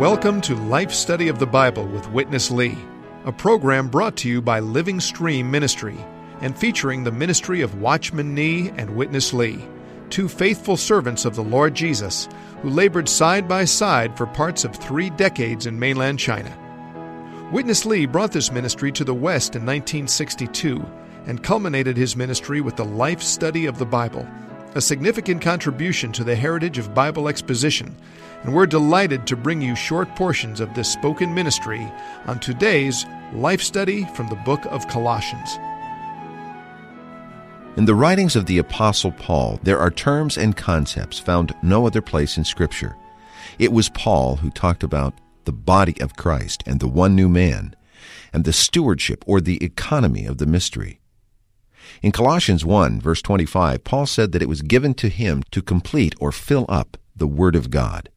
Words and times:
Welcome 0.00 0.40
to 0.42 0.54
Life 0.54 0.92
Study 0.92 1.28
of 1.28 1.38
the 1.38 1.46
Bible 1.46 1.86
with 1.86 2.10
Witness 2.10 2.50
Lee, 2.50 2.76
a 3.24 3.32
program 3.32 3.88
brought 3.88 4.16
to 4.16 4.28
you 4.28 4.40
by 4.40 4.60
Living 4.60 4.98
Stream 4.98 5.50
Ministry 5.50 5.96
and 6.40 6.56
featuring 6.56 7.04
the 7.04 7.12
ministry 7.12 7.60
of 7.60 7.80
Watchman 7.80 8.34
Nee 8.34 8.70
and 8.78 8.96
Witness 8.96 9.34
Lee, 9.34 9.62
two 10.08 10.26
faithful 10.26 10.76
servants 10.76 11.26
of 11.26 11.34
the 11.34 11.42
Lord 11.42 11.74
Jesus 11.74 12.28
who 12.62 12.70
labored 12.70 13.08
side 13.08 13.46
by 13.46 13.66
side 13.66 14.16
for 14.16 14.26
parts 14.26 14.64
of 14.64 14.74
three 14.74 15.10
decades 15.10 15.66
in 15.66 15.78
mainland 15.78 16.18
China. 16.18 16.50
Witness 17.52 17.84
Lee 17.84 18.06
brought 18.06 18.32
this 18.32 18.50
ministry 18.50 18.90
to 18.92 19.04
the 19.04 19.14
West 19.14 19.54
in 19.54 19.66
1962 19.66 20.82
and 21.26 21.42
culminated 21.42 21.98
his 21.98 22.16
ministry 22.16 22.62
with 22.62 22.76
the 22.76 22.84
Life 22.84 23.20
Study 23.20 23.66
of 23.66 23.78
the 23.78 23.84
Bible, 23.84 24.26
a 24.74 24.80
significant 24.80 25.42
contribution 25.42 26.12
to 26.12 26.24
the 26.24 26.36
heritage 26.36 26.78
of 26.78 26.94
Bible 26.94 27.28
exposition 27.28 27.96
and 28.42 28.54
we're 28.54 28.66
delighted 28.66 29.26
to 29.26 29.36
bring 29.36 29.60
you 29.60 29.76
short 29.76 30.14
portions 30.16 30.60
of 30.60 30.72
this 30.74 30.90
spoken 30.90 31.34
ministry 31.34 31.90
on 32.26 32.38
today's 32.40 33.04
Life 33.34 33.60
Study 33.60 34.06
from 34.14 34.28
the 34.28 34.36
book 34.36 34.64
of 34.66 34.88
Colossians. 34.88 35.58
In 37.76 37.84
the 37.84 37.94
writings 37.94 38.36
of 38.36 38.46
the 38.46 38.58
Apostle 38.58 39.12
Paul, 39.12 39.60
there 39.62 39.78
are 39.78 39.90
terms 39.90 40.36
and 40.36 40.56
concepts 40.56 41.18
found 41.18 41.54
no 41.62 41.86
other 41.86 42.02
place 42.02 42.36
in 42.36 42.44
Scripture. 42.44 42.96
It 43.58 43.72
was 43.72 43.88
Paul 43.90 44.36
who 44.36 44.50
talked 44.50 44.82
about 44.82 45.14
the 45.44 45.52
body 45.52 46.00
of 46.00 46.16
Christ 46.16 46.62
and 46.66 46.80
the 46.80 46.88
one 46.88 47.14
new 47.14 47.28
man, 47.28 47.76
and 48.32 48.44
the 48.44 48.52
stewardship 48.52 49.22
or 49.26 49.40
the 49.40 49.62
economy 49.62 50.24
of 50.24 50.38
the 50.38 50.46
mystery. 50.46 50.99
In 52.02 52.12
Colossians 52.12 52.64
1, 52.64 53.00
verse 53.00 53.22
25, 53.22 53.84
Paul 53.84 54.06
said 54.06 54.32
that 54.32 54.42
it 54.42 54.48
was 54.48 54.62
given 54.62 54.94
to 54.94 55.08
him 55.08 55.42
to 55.50 55.62
complete 55.62 56.14
or 56.20 56.32
fill 56.32 56.66
up 56.68 56.96
the 57.14 57.26
Word 57.26 57.56
of 57.56 57.70
God. 57.70 58.08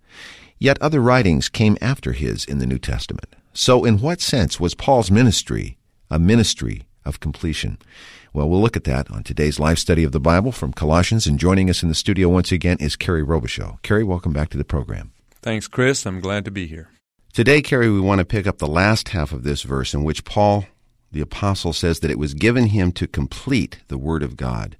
Yet 0.60 0.82
other 0.82 1.02
writings 1.02 1.50
came 1.50 1.78
after 1.82 2.14
his 2.14 2.46
in 2.46 2.60
the 2.60 2.66
New 2.66 2.80
Testament. 2.80 3.36
So, 3.54 3.84
in 3.86 4.00
what 4.00 4.22
sense 4.22 4.60
was 4.60 4.74
Paul's 4.74 5.12
ministry 5.12 5.78
a 6.10 6.20
ministry 6.20 6.84
of 7.06 7.20
completion? 7.20 7.78
Well, 8.34 8.50
we'll 8.50 8.62
look 8.62 8.78
at 8.78 8.84
that 8.86 9.12
on 9.12 9.24
today's 9.24 9.60
life 9.60 9.78
study 9.78 10.04
of 10.04 10.12
the 10.12 10.20
Bible 10.20 10.52
from 10.52 10.74
Colossians. 10.74 11.28
And 11.28 11.40
joining 11.40 11.70
us 11.70 11.84
in 11.84 11.90
the 11.90 11.96
studio 11.96 12.30
once 12.30 12.52
again 12.52 12.78
is 12.80 12.96
Kerry 12.96 13.24
Robichaux. 13.24 13.82
Kerry, 13.82 14.04
welcome 14.04 14.34
back 14.34 14.50
to 14.50 14.58
the 14.58 14.64
program. 14.64 15.12
Thanks, 15.42 15.68
Chris. 15.68 16.06
I'm 16.06 16.20
glad 16.20 16.46
to 16.46 16.52
be 16.52 16.68
here. 16.68 16.90
Today, 17.34 17.62
Kerry, 17.62 17.90
we 17.90 18.00
want 18.00 18.20
to 18.20 18.26
pick 18.26 18.46
up 18.46 18.60
the 18.60 18.68
last 18.68 19.10
half 19.10 19.32
of 19.32 19.44
this 19.44 19.64
verse 19.64 19.94
in 19.94 20.04
which 20.04 20.24
Paul, 20.24 20.66
the 21.14 21.22
apostle, 21.22 21.74
says 21.74 22.00
that 22.02 22.12
it 22.12 22.20
was 22.20 22.34
given 22.34 22.68
him 22.68 22.92
to 22.94 23.08
complete 23.08 23.80
the 23.88 23.98
Word 23.98 24.24
of 24.24 24.36
God. 24.38 24.76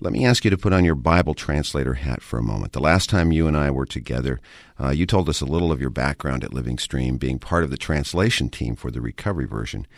Let 0.00 0.12
me 0.12 0.24
ask 0.24 0.44
you 0.44 0.50
to 0.50 0.58
put 0.58 0.72
on 0.72 0.84
your 0.84 0.94
Bible 0.94 1.34
translator 1.34 1.94
hat 1.94 2.22
for 2.22 2.38
a 2.38 2.42
moment. 2.42 2.72
The 2.72 2.80
last 2.80 3.10
time 3.10 3.32
you 3.32 3.48
and 3.48 3.56
I 3.56 3.70
were 3.72 3.86
together, 3.86 4.38
uh, 4.80 4.90
you 4.90 5.06
told 5.06 5.28
us 5.28 5.40
a 5.40 5.44
little 5.44 5.72
of 5.72 5.80
your 5.80 5.90
background 5.90 6.44
at 6.44 6.54
Living 6.54 6.78
Stream, 6.78 7.16
being 7.16 7.40
part 7.40 7.64
of 7.64 7.70
the 7.70 7.76
translation 7.76 8.48
team 8.48 8.76
for 8.76 8.92
the 8.92 9.00
recovery 9.00 9.46
version. 9.46 9.88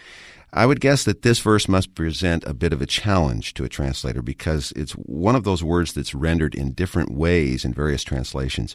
I 0.52 0.64
would 0.66 0.80
guess 0.80 1.04
that 1.04 1.22
this 1.22 1.38
verse 1.38 1.68
must 1.68 1.94
present 1.94 2.44
a 2.44 2.54
bit 2.54 2.72
of 2.72 2.80
a 2.80 2.86
challenge 2.86 3.52
to 3.54 3.64
a 3.64 3.68
translator 3.68 4.22
because 4.22 4.72
it's 4.74 4.92
one 4.92 5.36
of 5.36 5.44
those 5.44 5.62
words 5.62 5.92
that's 5.92 6.14
rendered 6.14 6.54
in 6.54 6.72
different 6.72 7.12
ways 7.12 7.64
in 7.64 7.74
various 7.74 8.02
translations. 8.02 8.74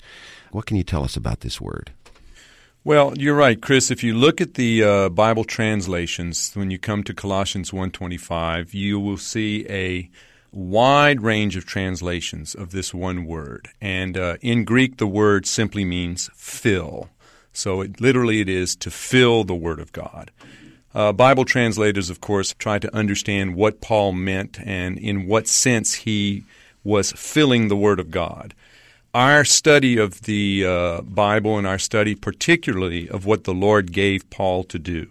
What 0.51 0.67
can 0.67 0.77
you 0.77 0.83
tell 0.83 1.03
us 1.03 1.17
about 1.17 1.41
this 1.41 1.59
word? 1.59 1.91
Well, 2.85 3.17
you're 3.17 3.33
right, 3.33 3.59
Chris. 3.59 3.89
If 3.89 4.03
you 4.03 4.13
look 4.13 4.39
at 4.39 4.53
the 4.53 4.83
uh, 4.83 5.09
Bible 5.09 5.43
translations, 5.43 6.51
when 6.53 6.69
you 6.69 6.77
come 6.77 7.03
to 7.05 7.15
Colossians 7.15 7.71
1:25, 7.71 8.75
you 8.75 8.99
will 8.99 9.17
see 9.17 9.65
a 9.67 10.07
wide 10.51 11.21
range 11.21 11.55
of 11.55 11.65
translations 11.65 12.53
of 12.53 12.69
this 12.69 12.93
one 12.93 13.25
word. 13.25 13.69
And 13.81 14.15
uh, 14.15 14.37
in 14.39 14.65
Greek, 14.65 14.97
the 14.97 15.07
word 15.07 15.47
simply 15.47 15.83
means 15.83 16.29
fill. 16.35 17.09
So 17.51 17.81
it, 17.81 17.99
literally, 17.99 18.39
it 18.39 18.49
is 18.49 18.75
to 18.75 18.91
fill 18.91 19.43
the 19.45 19.55
Word 19.55 19.79
of 19.79 19.91
God. 19.91 20.29
Uh, 20.93 21.11
Bible 21.11 21.43
translators, 21.43 22.11
of 22.11 22.21
course, 22.21 22.53
try 22.53 22.77
to 22.77 22.95
understand 22.95 23.55
what 23.55 23.81
Paul 23.81 24.11
meant 24.11 24.59
and 24.63 24.99
in 24.99 25.25
what 25.25 25.47
sense 25.47 25.95
he 25.95 26.43
was 26.83 27.13
filling 27.13 27.67
the 27.67 27.75
Word 27.75 27.99
of 27.99 28.11
God. 28.11 28.53
Our 29.15 29.45
study 29.45 29.97
of 29.97 30.23
the 30.23 30.65
uh, 30.65 31.01
Bible 31.03 31.57
and 31.57 31.65
our 31.65 31.79
study, 31.79 32.15
particularly 32.15 33.07
of 33.07 33.25
what 33.25 33.45
the 33.45 33.53
Lord 33.53 33.93
gave 33.93 34.29
Paul 34.29 34.65
to 34.65 34.77
do, 34.77 35.07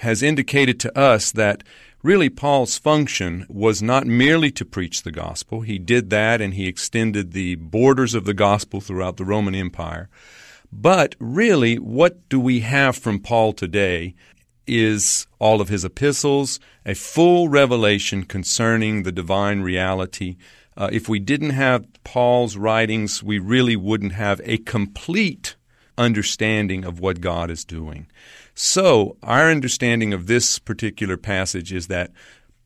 has 0.00 0.22
indicated 0.22 0.78
to 0.80 0.98
us 0.98 1.32
that 1.32 1.64
really 2.02 2.28
Paul's 2.28 2.76
function 2.76 3.46
was 3.48 3.80
not 3.80 4.06
merely 4.06 4.50
to 4.50 4.66
preach 4.66 5.04
the 5.04 5.10
gospel. 5.10 5.62
He 5.62 5.78
did 5.78 6.10
that 6.10 6.42
and 6.42 6.52
he 6.52 6.66
extended 6.66 7.32
the 7.32 7.54
borders 7.54 8.12
of 8.12 8.26
the 8.26 8.34
gospel 8.34 8.82
throughout 8.82 9.16
the 9.16 9.24
Roman 9.24 9.54
Empire. 9.54 10.10
But 10.70 11.16
really, 11.18 11.78
what 11.78 12.28
do 12.28 12.38
we 12.38 12.60
have 12.60 12.94
from 12.94 13.20
Paul 13.20 13.54
today 13.54 14.16
is 14.66 15.26
all 15.38 15.62
of 15.62 15.70
his 15.70 15.82
epistles, 15.82 16.60
a 16.84 16.94
full 16.94 17.48
revelation 17.48 18.24
concerning 18.24 19.02
the 19.02 19.12
divine 19.12 19.62
reality. 19.62 20.36
Uh, 20.80 20.88
if 20.90 21.10
we 21.10 21.18
didn't 21.18 21.50
have 21.50 21.86
Paul's 22.04 22.56
writings, 22.56 23.22
we 23.22 23.38
really 23.38 23.76
wouldn't 23.76 24.12
have 24.12 24.40
a 24.44 24.56
complete 24.56 25.54
understanding 25.98 26.86
of 26.86 27.00
what 27.00 27.20
God 27.20 27.50
is 27.50 27.66
doing. 27.66 28.06
So, 28.54 29.18
our 29.22 29.50
understanding 29.50 30.14
of 30.14 30.26
this 30.26 30.58
particular 30.58 31.18
passage 31.18 31.70
is 31.70 31.88
that 31.88 32.12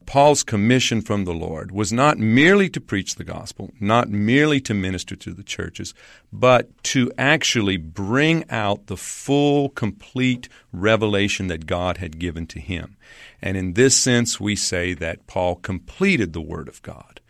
Paul's 0.07 0.45
commission 0.45 1.01
from 1.01 1.25
the 1.25 1.35
Lord 1.35 1.73
was 1.73 1.93
not 1.93 2.17
merely 2.17 2.69
to 2.69 2.81
preach 2.81 3.17
the 3.17 3.25
gospel, 3.25 3.73
not 3.81 4.09
merely 4.09 4.61
to 4.61 4.75
minister 4.75 5.17
to 5.17 5.33
the 5.33 5.43
churches, 5.43 5.93
but 6.33 6.71
to 6.85 7.11
actually 7.19 7.79
bring 7.79 8.49
out 8.49 8.87
the 8.87 8.97
full, 8.97 9.71
complete 9.71 10.49
revelation 10.73 11.49
that 11.49 11.67
God 11.67 11.97
had 11.97 12.21
given 12.21 12.47
to 12.49 12.61
him. 12.61 12.97
And 13.43 13.57
in 13.57 13.73
this 13.73 13.97
sense, 13.97 14.39
we 14.39 14.55
say 14.55 14.95
that 14.95 15.27
Paul 15.27 15.57
completed 15.57 16.33
the 16.33 16.41
Word 16.41 16.69
of 16.69 16.81
God. 16.83 17.21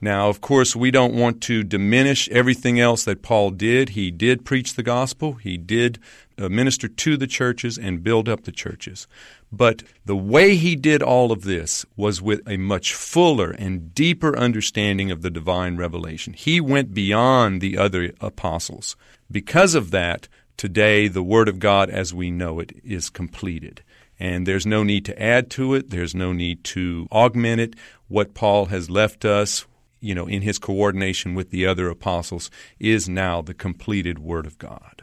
Now, 0.00 0.28
of 0.28 0.40
course, 0.40 0.74
we 0.74 0.90
don't 0.90 1.14
want 1.14 1.42
to 1.42 1.62
diminish 1.62 2.28
everything 2.30 2.80
else 2.80 3.04
that 3.04 3.22
Paul 3.22 3.50
did. 3.50 3.90
He 3.90 4.10
did 4.10 4.46
preach 4.46 4.74
the 4.74 4.82
gospel, 4.82 5.34
he 5.34 5.58
did 5.58 5.98
uh, 6.38 6.48
minister 6.48 6.88
to 6.88 7.16
the 7.18 7.26
churches 7.26 7.76
and 7.76 8.02
build 8.02 8.28
up 8.28 8.44
the 8.44 8.52
churches. 8.52 9.06
But 9.52 9.82
the 10.04 10.16
way 10.16 10.54
he 10.54 10.74
did 10.74 11.02
all 11.02 11.32
of 11.32 11.42
this 11.42 11.84
was 11.96 12.22
with 12.22 12.40
a 12.48 12.56
much 12.56 12.94
fuller 12.94 13.50
and 13.50 13.94
deeper 13.94 14.36
understanding 14.38 15.10
of 15.10 15.22
the 15.22 15.30
divine 15.30 15.76
revelation. 15.76 16.32
He 16.32 16.60
went 16.60 16.94
beyond 16.94 17.60
the 17.60 17.76
other 17.76 18.12
apostles. 18.20 18.96
Because 19.30 19.74
of 19.74 19.90
that, 19.90 20.28
today 20.56 21.08
the 21.08 21.22
Word 21.22 21.48
of 21.48 21.58
God 21.58 21.90
as 21.90 22.14
we 22.14 22.30
know 22.30 22.58
it 22.58 22.72
is 22.84 23.10
completed. 23.10 23.82
And 24.18 24.46
there's 24.46 24.66
no 24.66 24.82
need 24.82 25.04
to 25.06 25.22
add 25.22 25.50
to 25.52 25.74
it, 25.74 25.90
there's 25.90 26.14
no 26.14 26.32
need 26.32 26.62
to 26.64 27.08
augment 27.10 27.60
it. 27.60 27.74
What 28.08 28.34
Paul 28.34 28.66
has 28.66 28.90
left 28.90 29.24
us, 29.24 29.64
you 30.00 30.14
know, 30.14 30.26
in 30.26 30.42
his 30.42 30.58
coordination 30.58 31.34
with 31.34 31.50
the 31.50 31.66
other 31.66 31.88
apostles, 31.88 32.50
is 32.78 33.08
now 33.08 33.42
the 33.42 33.54
completed 33.54 34.18
Word 34.18 34.46
of 34.46 34.58
God. 34.58 35.02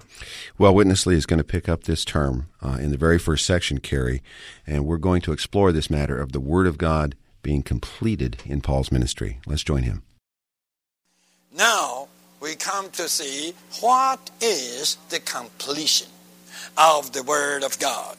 Well, 0.58 0.74
Witness 0.74 1.06
Lee 1.06 1.16
is 1.16 1.26
going 1.26 1.38
to 1.38 1.44
pick 1.44 1.70
up 1.70 1.84
this 1.84 2.04
term 2.04 2.48
uh, 2.62 2.78
in 2.80 2.92
the 2.92 2.98
very 2.98 3.20
first 3.20 3.46
section, 3.46 3.80
Kerry, 3.80 4.22
and 4.66 4.86
we're 4.86 4.98
going 4.98 5.22
to 5.22 5.32
explore 5.32 5.72
this 5.72 5.90
matter 5.90 6.20
of 6.20 6.32
the 6.32 6.40
Word 6.40 6.68
of 6.68 6.78
God 6.78 7.16
being 7.44 7.64
completed 7.64 8.38
in 8.46 8.62
Paul's 8.62 8.92
ministry. 8.92 9.40
Let's 9.46 9.64
join 9.64 9.84
him. 9.84 10.04
Now 11.56 12.08
we 12.40 12.56
come 12.56 12.90
to 12.92 13.08
see 13.08 13.54
what 13.80 14.32
is 14.42 14.98
the 15.10 15.20
completion 15.20 16.08
of 16.78 17.14
the 17.14 17.24
Word 17.24 17.64
of 17.64 17.80
God. 17.80 18.18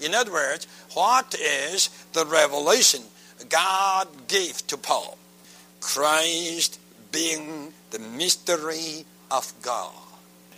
In 0.00 0.14
other 0.14 0.32
words, 0.32 0.66
what 0.94 1.34
is 1.34 1.88
the 2.12 2.26
revelation 2.26 3.02
God 3.48 4.08
gave 4.28 4.66
to 4.66 4.76
Paul? 4.76 5.18
Christ 5.84 6.80
being 7.12 7.72
the 7.90 7.98
mystery 7.98 9.04
of 9.30 9.52
God. 9.60 9.92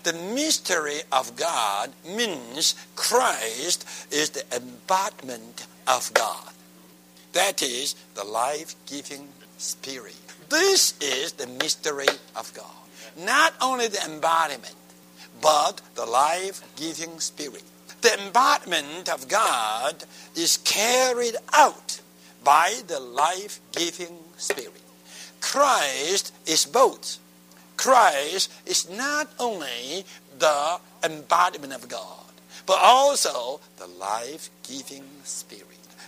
The 0.05 0.12
mystery 0.12 1.00
of 1.11 1.34
God 1.34 1.90
means 2.06 2.76
Christ 2.94 3.84
is 4.12 4.31
the 4.31 4.44
embodiment 4.55 5.67
of 5.88 6.14
God. 6.14 6.52
That 7.32 7.61
is 7.61 7.96
the 8.14 8.23
life 8.23 8.76
giving 8.87 9.28
Spirit. 9.58 10.14
This 10.49 10.94
is 11.00 11.32
the 11.32 11.49
mystery 11.49 12.06
of 12.37 12.55
God. 12.55 12.87
Not 13.19 13.52
only 13.61 13.88
the 13.88 14.05
embodiment, 14.05 14.76
but 15.43 15.82
the 15.96 16.06
life 16.06 16.62
giving 16.76 17.19
Spirit. 17.19 17.64
The 18.00 18.17
embodiment 18.22 19.08
of 19.08 19.26
God 19.26 20.05
is 20.37 20.58
carried 20.58 21.34
out 21.52 22.00
by 22.44 22.81
the 22.87 23.00
life 23.00 23.61
giving 23.72 24.17
Spirit. 24.37 24.85
Christ 25.40 26.34
is 26.46 26.66
both. 26.66 27.18
Christ 27.76 28.52
is 28.66 28.88
not 28.90 29.28
only 29.38 30.04
the 30.38 30.78
embodiment 31.04 31.72
of 31.72 31.88
God, 31.88 32.24
but 32.66 32.78
also 32.80 33.60
the 33.76 33.86
life 33.86 34.50
giving 34.66 35.04
Spirit. 35.24 35.66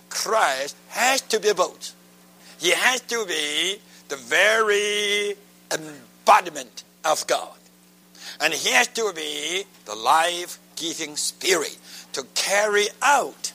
Christ 0.09 0.77
has 0.89 1.21
to 1.23 1.41
be 1.41 1.53
both. 1.53 1.95
He 2.59 2.71
has 2.71 3.01
to 3.03 3.25
be 3.27 3.79
the 4.09 4.17
very 4.17 5.37
embodiment 5.73 6.85
of 7.05 7.27
God. 7.27 7.55
And 8.41 8.53
he 8.53 8.71
has 8.71 8.89
to 8.89 9.13
be 9.15 9.65
the 9.85 9.95
life 9.95 10.59
giving 10.77 11.17
spirit 11.17 11.77
to 12.13 12.25
carry 12.35 12.87
out 13.03 13.53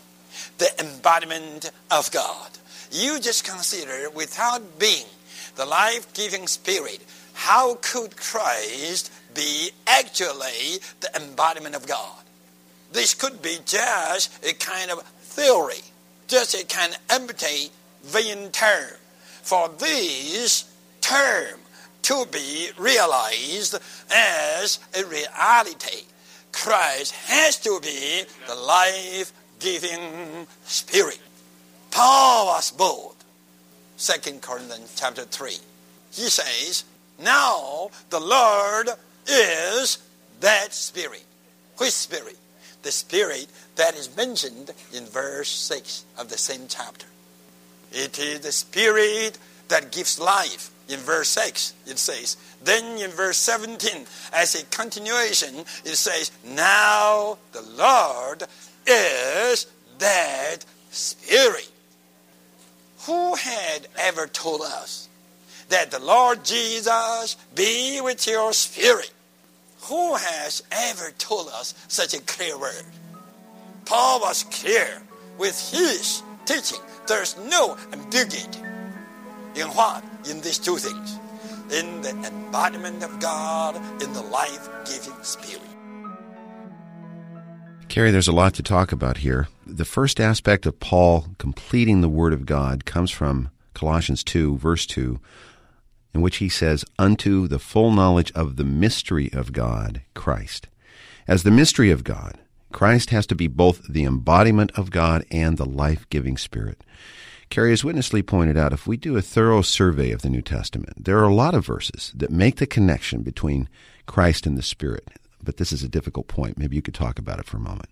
the 0.57 0.69
embodiment 0.79 1.71
of 1.89 2.11
God. 2.11 2.51
You 2.91 3.19
just 3.19 3.45
consider 3.45 4.09
without 4.09 4.79
being 4.79 5.05
the 5.55 5.65
life 5.65 6.13
giving 6.13 6.47
spirit, 6.47 7.03
how 7.33 7.75
could 7.81 8.15
Christ 8.17 9.11
be 9.33 9.71
actually 9.88 10.79
the 11.01 11.09
embodiment 11.15 11.75
of 11.75 11.88
God? 11.88 12.23
This 12.91 13.13
could 13.13 13.41
be 13.41 13.57
just 13.65 14.44
a 14.45 14.53
kind 14.53 14.91
of 14.91 15.01
theory, 15.01 15.81
just 16.27 16.53
a 16.53 16.65
kind 16.65 16.94
of 16.94 17.00
empty, 17.09 17.71
vain 18.03 18.51
term. 18.51 18.97
For 19.41 19.69
this 19.77 20.71
term 21.01 21.59
to 22.03 22.25
be 22.31 22.69
realized 22.77 23.75
as 24.11 24.79
a 24.97 25.06
reality, 25.06 26.06
Christ 26.51 27.13
has 27.27 27.57
to 27.59 27.79
be 27.81 28.23
the 28.47 28.56
life 28.56 29.33
giving 29.59 30.47
Spirit. 30.65 31.19
Paul 31.91 32.47
was 32.47 32.71
bold. 32.71 33.12
2 34.03 34.39
Corinthians 34.39 34.94
chapter 34.97 35.23
3. 35.23 35.51
He 36.11 36.23
says, 36.23 36.83
Now 37.23 37.89
the 38.09 38.19
Lord 38.19 38.89
is 39.27 39.97
that 40.41 40.73
Spirit. 40.73 41.23
Which 41.77 41.91
Spirit? 41.91 42.38
The 42.81 42.91
Spirit 42.91 43.47
that 43.77 43.95
is 43.95 44.15
mentioned 44.17 44.71
in 44.94 45.05
verse 45.05 45.47
6 45.47 46.03
of 46.17 46.27
the 46.27 46.38
same 46.38 46.65
chapter. 46.67 47.07
It 47.94 48.19
is 48.19 48.41
the 48.41 48.51
Spirit 48.51 49.38
that 49.69 49.94
gives 49.94 50.19
life. 50.19 50.69
In 50.89 50.99
verse 50.99 51.29
6, 51.29 51.73
it 51.88 51.97
says, 51.97 52.35
then 52.61 53.01
in 53.01 53.09
verse 53.11 53.38
17, 53.38 54.06
as 54.33 54.56
a 54.56 54.65
continuation, 54.65 55.59
it 55.85 55.95
says, 55.95 56.29
Now 56.45 57.38
the 57.53 57.61
Lord 57.61 58.44
is 58.85 59.65
that 59.99 60.65
Spirit. 60.91 61.71
Who 63.05 63.35
had 63.35 63.88
ever 63.97 64.27
told 64.27 64.61
us 64.61 65.09
that 65.69 65.91
the 65.91 66.00
Lord 66.00 66.45
Jesus 66.45 67.35
be 67.53 68.00
with 68.01 68.25
your 68.27 68.53
spirit? 68.53 69.11
Who 69.83 70.15
has 70.15 70.63
ever 70.71 71.11
told 71.17 71.50
us 71.50 71.73
such 71.89 72.13
a 72.13 72.21
clear 72.21 72.57
word? 72.57 72.85
Paul 73.85 74.21
was 74.21 74.44
clear 74.44 75.01
with 75.38 75.59
his 75.71 76.23
teaching. 76.45 76.79
There's 77.07 77.38
no 77.38 77.77
ambiguity. 77.91 78.59
In 79.56 79.67
what? 79.67 80.03
In 80.29 80.39
these 80.39 80.57
two 80.57 80.77
things. 80.77 81.19
In 81.71 82.01
the 82.01 82.11
embodiment 82.11 83.03
of 83.03 83.19
God, 83.19 83.75
in 84.01 84.13
the 84.13 84.21
life 84.21 84.69
giving 84.85 85.21
Spirit. 85.23 85.72
Kerry, 87.89 88.12
there's 88.12 88.27
a 88.27 88.31
lot 88.31 88.53
to 88.56 88.63
talk 88.63 88.91
about 88.91 89.18
here. 89.18 89.47
The 89.68 89.85
first 89.85 90.19
aspect 90.19 90.65
of 90.65 90.80
Paul 90.80 91.27
completing 91.38 92.01
the 92.01 92.09
Word 92.09 92.33
of 92.33 92.45
God 92.45 92.85
comes 92.85 93.12
from 93.12 93.50
Colossians 93.74 94.24
2, 94.24 94.57
verse 94.57 94.85
2, 94.88 95.19
in 96.13 96.21
which 96.21 96.38
he 96.38 96.50
says, 96.50 96.85
Unto 96.97 97.47
the 97.47 97.59
full 97.59 97.91
knowledge 97.91 98.31
of 98.33 98.56
the 98.56 98.63
mystery 98.63 99.31
of 99.31 99.53
God, 99.53 100.01
Christ. 100.15 100.68
As 101.27 101.44
the 101.44 101.51
mystery 101.51 101.91
of 101.91 102.03
God, 102.03 102.39
Christ 102.71 103.12
has 103.12 103.27
to 103.27 103.35
be 103.35 103.47
both 103.47 103.88
the 103.88 104.06
embodiment 104.06 104.71
of 104.75 104.89
God 104.89 105.25
and 105.30 105.57
the 105.57 105.65
life 105.65 106.09
giving 106.09 106.38
Spirit. 106.38 106.83
Kerry, 107.50 107.74
as 107.74 107.83
Witness 107.83 108.12
Lee 108.12 108.24
pointed 108.24 108.57
out, 108.57 108.74
if 108.74 108.88
we 108.88 108.97
do 108.97 109.15
a 109.15 109.21
thorough 109.21 109.62
survey 109.62 110.12
of 110.12 110.24
the 110.24 110.30
New 110.30 110.41
Testament, 110.41 111.06
there 111.06 111.19
are 111.19 111.30
a 111.30 111.33
lot 111.33 111.53
of 111.53 111.65
verses 111.65 112.12
that 112.15 112.31
make 112.31 112.56
the 112.56 112.65
connection 112.65 113.21
between 113.21 113.69
Christ 114.07 114.47
and 114.47 114.57
the 114.57 114.63
Spirit 114.63 115.07
but 115.44 115.57
this 115.57 115.72
is 115.72 115.84
a 115.84 115.90
difficult 115.90 116.28
point. 116.28 116.57
Maybe 116.57 116.75
you 116.75 116.81
could 116.81 116.94
talk 116.94 117.19
about 117.19 117.40
it 117.40 117.45
for 117.45 117.57
a 117.57 117.62
moment. 117.62 117.90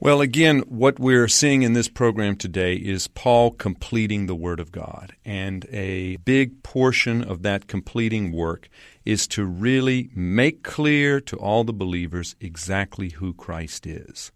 Well, 0.00 0.20
again, 0.20 0.60
what 0.68 1.00
we're 1.00 1.26
seeing 1.26 1.62
in 1.62 1.72
this 1.72 1.88
program 1.88 2.36
today 2.36 2.76
is 2.76 3.08
Paul 3.08 3.50
completing 3.50 4.26
the 4.26 4.34
Word 4.36 4.60
of 4.60 4.70
God. 4.70 5.16
And 5.24 5.66
a 5.72 6.18
big 6.18 6.62
portion 6.62 7.20
of 7.20 7.42
that 7.42 7.66
completing 7.66 8.30
work 8.30 8.68
is 9.04 9.26
to 9.28 9.44
really 9.44 10.08
make 10.14 10.62
clear 10.62 11.20
to 11.22 11.36
all 11.36 11.64
the 11.64 11.72
believers 11.72 12.36
exactly 12.40 13.08
who 13.08 13.34
Christ 13.34 13.88
is. 13.88 14.30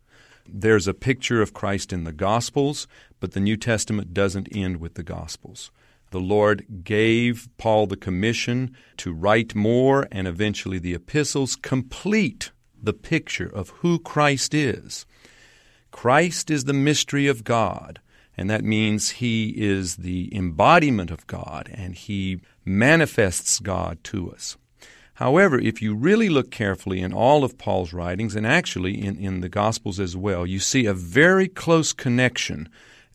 There's 0.48 0.88
a 0.88 0.94
picture 0.94 1.40
of 1.40 1.54
Christ 1.54 1.92
in 1.92 2.02
the 2.02 2.12
Gospels, 2.12 2.88
but 3.20 3.30
the 3.30 3.38
New 3.38 3.56
Testament 3.56 4.12
doesn't 4.12 4.48
end 4.50 4.78
with 4.78 4.94
the 4.94 5.04
Gospels. 5.04 5.70
The 6.12 6.20
Lord 6.20 6.84
gave 6.84 7.48
Paul 7.56 7.86
the 7.86 7.96
commission 7.96 8.76
to 8.98 9.14
write 9.14 9.54
more 9.54 10.06
and 10.12 10.28
eventually 10.28 10.78
the 10.78 10.92
epistles 10.92 11.56
complete 11.56 12.52
the 12.80 12.92
picture 12.92 13.46
of 13.46 13.70
who 13.80 13.98
Christ 13.98 14.52
is. 14.52 15.06
Christ 15.90 16.50
is 16.50 16.64
the 16.64 16.74
mystery 16.74 17.28
of 17.28 17.44
God, 17.44 17.98
and 18.36 18.50
that 18.50 18.62
means 18.62 19.10
he 19.10 19.54
is 19.56 19.96
the 19.96 20.28
embodiment 20.36 21.10
of 21.10 21.26
God 21.26 21.70
and 21.72 21.94
he 21.94 22.42
manifests 22.62 23.58
God 23.58 24.04
to 24.04 24.30
us. 24.32 24.58
However, 25.14 25.58
if 25.58 25.80
you 25.80 25.94
really 25.94 26.28
look 26.28 26.50
carefully 26.50 27.00
in 27.00 27.14
all 27.14 27.42
of 27.42 27.56
Paul's 27.56 27.94
writings, 27.94 28.36
and 28.36 28.46
actually 28.46 29.02
in, 29.02 29.16
in 29.16 29.40
the 29.40 29.48
Gospels 29.48 29.98
as 29.98 30.14
well, 30.14 30.46
you 30.46 30.58
see 30.58 30.84
a 30.84 30.92
very 30.92 31.48
close 31.48 31.94
connection 31.94 32.68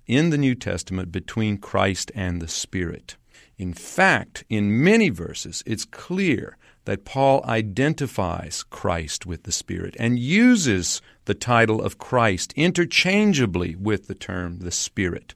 in 0.08 0.30
the 0.30 0.38
New 0.38 0.56
Testament 0.56 1.12
between 1.12 1.58
Christ 1.58 2.12
and 2.16 2.42
the 2.42 2.48
Spirit. 2.48 3.18
In 3.58 3.74
fact, 3.74 4.44
in 4.50 4.84
many 4.84 5.10
verses, 5.10 5.64
it's 5.66 5.86
clear 5.86 6.58
that 6.86 7.06
Paul 7.06 7.44
identifies 7.46 8.64
Christ 8.64 9.26
with 9.26 9.44
the 9.44 9.52
Spirit 9.52 9.96
and 10.00 10.18
uses 10.18 11.02
the 11.26 11.34
title 11.34 11.82
of 11.82 11.98
Christ 11.98 12.54
interchangeably 12.56 13.76
with 13.76 14.08
the 14.08 14.16
term 14.16 14.60
the 14.60 14.72
Spirit. 14.72 15.36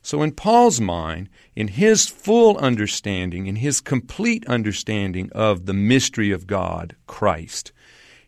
So, 0.00 0.22
in 0.22 0.32
Paul's 0.32 0.80
mind, 0.80 1.28
in 1.56 1.68
his 1.68 2.06
full 2.06 2.56
understanding, 2.58 3.46
in 3.46 3.56
his 3.56 3.80
complete 3.80 4.46
understanding 4.46 5.30
of 5.32 5.66
the 5.66 5.74
mystery 5.74 6.30
of 6.30 6.46
God, 6.46 6.94
Christ, 7.08 7.72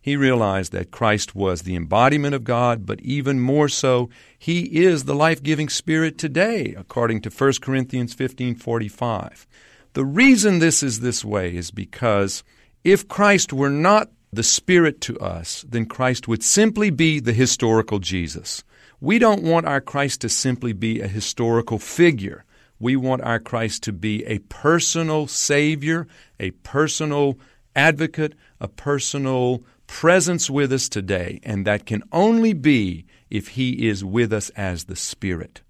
he 0.08 0.16
realized 0.16 0.72
that 0.72 0.90
Christ 0.90 1.34
was 1.34 1.62
the 1.62 1.76
embodiment 1.76 2.34
of 2.34 2.42
God, 2.42 2.86
but 2.86 3.00
even 3.02 3.38
more 3.38 3.68
so, 3.68 4.08
he 4.38 4.62
is 4.62 5.04
the 5.04 5.14
life-giving 5.14 5.68
spirit 5.68 6.18
today, 6.18 6.74
according 6.76 7.20
to 7.20 7.30
1 7.30 7.60
Corinthians 7.60 8.14
15:45. 8.14 9.46
The 9.92 10.04
reason 10.04 10.58
this 10.58 10.82
is 10.82 11.00
this 11.00 11.24
way 11.24 11.54
is 11.54 11.70
because 11.70 12.42
if 12.84 13.06
Christ 13.06 13.52
were 13.52 13.70
not 13.70 14.10
the 14.32 14.42
spirit 14.42 15.00
to 15.02 15.18
us, 15.18 15.64
then 15.68 15.86
Christ 15.86 16.26
would 16.26 16.42
simply 16.42 16.90
be 16.90 17.20
the 17.20 17.32
historical 17.32 17.98
Jesus. 17.98 18.64
We 19.00 19.18
don't 19.18 19.42
want 19.42 19.66
our 19.66 19.80
Christ 19.80 20.20
to 20.22 20.28
simply 20.28 20.72
be 20.72 21.00
a 21.00 21.08
historical 21.08 21.78
figure. 21.78 22.44
We 22.80 22.96
want 22.96 23.22
our 23.22 23.38
Christ 23.38 23.82
to 23.84 23.92
be 23.92 24.24
a 24.24 24.38
personal 24.38 25.26
Savior, 25.26 26.06
a 26.38 26.50
personal 26.50 27.38
advocate, 27.74 28.34
a 28.60 28.68
personal 28.68 29.64
presence 29.88 30.48
with 30.48 30.72
us 30.72 30.88
today, 30.88 31.40
and 31.42 31.66
that 31.66 31.84
can 31.84 32.04
only 32.12 32.52
be 32.52 33.04
if 33.28 33.48
He 33.48 33.88
is 33.88 34.04
with 34.04 34.32
us 34.32 34.50
as 34.50 34.84
the 34.84 34.94
Spirit. 34.94 35.62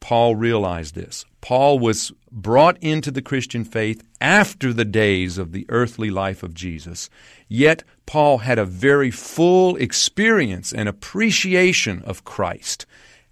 Paul 0.00 0.34
realized 0.34 0.96
this. 0.96 1.24
Paul 1.40 1.78
was 1.78 2.12
brought 2.32 2.76
into 2.82 3.10
the 3.10 3.22
Christian 3.22 3.64
faith 3.64 4.02
after 4.20 4.72
the 4.72 4.84
days 4.84 5.38
of 5.38 5.52
the 5.52 5.64
earthly 5.68 6.10
life 6.10 6.42
of 6.42 6.52
Jesus. 6.52 7.08
Yet, 7.48 7.84
Paul 8.04 8.38
had 8.38 8.58
a 8.58 8.66
very 8.66 9.10
full 9.10 9.76
experience 9.76 10.72
and 10.72 10.88
appreciation 10.88 12.02
of 12.02 12.24
Christ. 12.24 12.86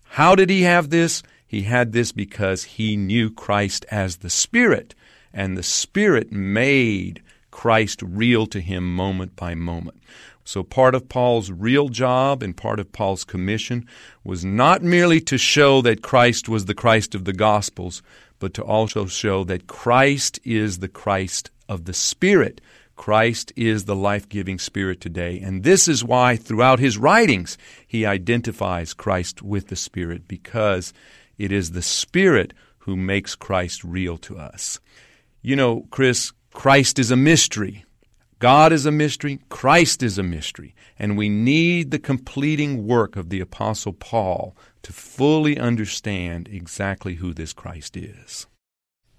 How 0.05 0.35
did 0.35 0.49
he 0.49 0.63
have 0.63 0.91
this? 0.91 1.23
He 1.47 1.63
had 1.63 1.93
this 1.93 2.13
because 2.13 2.65
he 2.65 2.97
knew 2.97 3.31
Christ 3.31 3.85
as 3.91 4.19
the 4.19 4.31
Spirit, 4.31 4.95
and 5.33 5.57
the 5.57 5.63
Spirit 5.63 6.33
made 6.33 7.23
Christ 7.53 8.03
real 8.03 8.47
to 8.49 8.61
him 8.61 8.97
moment 8.97 9.37
by 9.37 9.55
moment. 9.55 10.03
So, 10.45 10.65
part 10.65 10.97
of 10.97 11.09
Paul's 11.09 11.53
real 11.53 11.89
job 11.89 12.43
and 12.43 12.57
part 12.57 12.81
of 12.81 12.91
Paul's 12.91 13.23
commission 13.23 13.87
was 14.25 14.45
not 14.45 14.83
merely 14.83 15.21
to 15.21 15.39
show 15.39 15.81
that 15.83 16.03
Christ 16.03 16.49
was 16.49 16.65
the 16.65 16.75
Christ 16.75 17.15
of 17.15 17.25
the 17.25 17.33
Gospels, 17.33 18.03
but 18.41 18.53
to 18.55 18.65
also 18.65 19.07
show 19.07 19.45
that 19.45 19.69
Christ 19.69 20.41
is 20.43 20.81
the 20.81 20.89
Christ 20.89 21.53
of 21.69 21.85
the 21.85 21.95
Spirit. 21.95 22.61
Christ 22.97 23.53
is 23.55 23.85
the 23.85 23.97
life 23.97 24.29
giving 24.29 24.59
Spirit 24.59 25.01
today. 25.01 25.39
And 25.39 25.63
this 25.63 25.87
is 25.87 26.03
why, 26.03 26.37
throughout 26.37 26.81
his 26.81 26.99
writings, 26.99 27.57
he 27.87 28.05
identifies 28.05 28.95
Christ 28.95 29.43
with 29.43 29.69
the 29.69 29.77
Spirit, 29.77 30.27
because 30.27 30.93
it 31.39 31.53
is 31.53 31.71
the 31.71 31.83
Spirit 31.83 32.53
who 32.79 32.97
makes 32.97 33.37
Christ 33.37 33.85
real 33.85 34.19
to 34.19 34.39
us. 34.39 34.81
You 35.41 35.55
know, 35.55 35.87
Chris, 35.91 36.33
Christ 36.53 36.99
is 36.99 37.11
a 37.11 37.17
mystery. 37.17 37.85
God 38.39 38.73
is 38.73 38.87
a 38.87 38.91
mystery, 38.91 39.39
Christ 39.49 40.03
is 40.03 40.19
a 40.19 40.23
mystery, 40.23 40.75
and 40.99 41.17
we 41.17 41.29
need 41.29 41.91
the 41.93 41.99
completing 42.01 42.87
work 42.87 43.15
of 43.15 43.31
the 43.31 43.41
Apostle 43.41 43.93
Paul 43.93 44.57
to 44.83 44.93
fully 44.93 45.57
understand 45.59 46.49
exactly 46.49 47.15
who 47.15 47.33
this 47.33 47.53
Christ 47.53 47.97
is. 47.97 48.49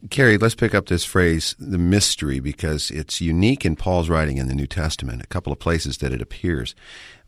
Kerry, 0.09 0.37
let's 0.37 0.55
pick 0.55 0.75
up 0.75 0.87
this 0.87 1.05
phrase, 1.05 1.55
the 1.57 1.77
mystery, 1.77 2.41
because 2.41 2.91
it's 2.91 3.21
unique 3.21 3.65
in 3.65 3.77
Paul's 3.77 4.09
writing 4.09 4.37
in 4.37 4.49
the 4.49 4.55
New 4.55 4.67
Testament, 4.67 5.21
a 5.21 5.27
couple 5.27 5.53
of 5.53 5.59
places 5.59 5.99
that 5.99 6.11
it 6.11 6.21
appears. 6.21 6.75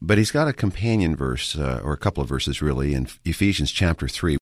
But 0.02 0.18
he's 0.18 0.32
got 0.32 0.50
a 0.50 0.54
companion 0.54 1.16
verse, 1.16 1.56
uh, 1.56 1.80
or 1.86 1.94
a 1.94 1.98
couple 1.98 2.22
of 2.22 2.28
verses 2.28 2.62
really, 2.62 2.94
in 2.94 3.08
Ephesians 3.24 3.72
chapter 3.72 4.10
3. 4.10 4.38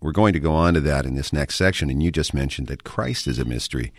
We're 0.00 0.12
going 0.12 0.32
to 0.32 0.40
go 0.40 0.54
on 0.54 0.72
to 0.72 0.80
that 0.80 1.04
in 1.04 1.16
this 1.16 1.34
next 1.34 1.56
section, 1.56 1.90
and 1.90 2.02
you 2.02 2.10
just 2.10 2.32
mentioned 2.32 2.68
that 2.68 2.84
Christ 2.84 3.26
is 3.26 3.38
a 3.38 3.44
mystery. 3.44 3.92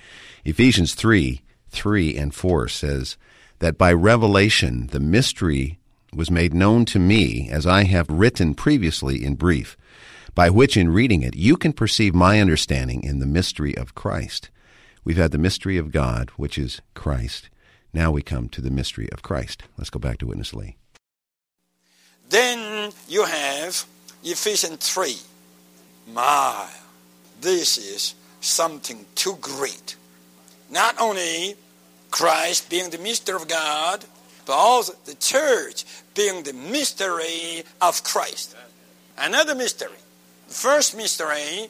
Ephesians 0.43 0.95
3 0.95 1.41
3 1.69 2.17
and 2.17 2.33
4 2.33 2.67
says, 2.69 3.17
That 3.59 3.77
by 3.77 3.93
revelation 3.93 4.87
the 4.87 4.99
mystery 4.99 5.77
was 6.11 6.31
made 6.31 6.53
known 6.53 6.85
to 6.85 6.99
me, 6.99 7.47
as 7.51 7.67
I 7.67 7.83
have 7.83 8.09
written 8.09 8.55
previously 8.55 9.23
in 9.23 9.35
brief, 9.35 9.77
by 10.37 10.51
which 10.51 10.77
in 10.77 10.93
reading 10.93 11.23
it 11.23 11.35
you 11.35 11.57
can 11.57 11.73
perceive 11.73 12.13
my 12.13 12.39
understanding 12.39 13.01
in 13.01 13.17
the 13.17 13.25
mystery 13.25 13.75
of 13.75 13.95
Christ. 13.95 14.51
We've 15.03 15.17
had 15.17 15.31
the 15.31 15.39
mystery 15.39 15.77
of 15.77 15.91
God, 15.91 16.29
which 16.37 16.59
is 16.59 16.79
Christ. 16.93 17.49
Now 17.91 18.11
we 18.11 18.21
come 18.21 18.47
to 18.49 18.61
the 18.61 18.69
mystery 18.69 19.09
of 19.11 19.23
Christ. 19.23 19.63
Let's 19.79 19.89
go 19.89 19.97
back 19.97 20.19
to 20.19 20.27
Witness 20.27 20.53
Lee. 20.53 20.77
Then 22.29 22.91
you 23.09 23.25
have 23.25 23.83
Ephesians 24.23 24.87
3 24.87 25.15
my, 26.13 26.69
this 27.41 27.79
is 27.79 28.13
something 28.39 29.07
too 29.15 29.37
great. 29.41 29.95
Not 30.69 31.01
only 31.01 31.55
Christ 32.11 32.69
being 32.69 32.91
the 32.91 32.99
mystery 32.99 33.35
of 33.35 33.47
God, 33.47 34.05
but 34.45 34.53
also 34.53 34.93
the 35.05 35.15
church 35.15 35.83
being 36.13 36.43
the 36.43 36.53
mystery 36.53 37.63
of 37.81 38.03
Christ. 38.03 38.55
Another 39.17 39.55
mystery. 39.55 39.97
First 40.47 40.95
mystery 40.95 41.69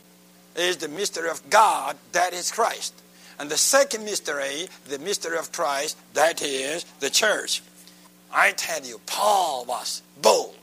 is 0.56 0.78
the 0.78 0.88
mystery 0.88 1.30
of 1.30 1.48
God, 1.50 1.98
that 2.12 2.34
is 2.34 2.52
Christ. 2.52 2.94
And 3.40 3.50
the 3.50 3.58
second 3.58 4.04
mystery, 4.06 4.68
the 4.88 5.00
mystery 5.00 5.38
of 5.38 5.52
Christ, 5.52 5.98
that 6.14 6.42
is 6.42 6.86
the 7.00 7.10
church. 7.10 7.62
I 8.34 8.52
tell 8.52 8.84
you, 8.84 9.00
Paul 9.06 9.66
was 9.66 10.02
bold. 10.22 10.56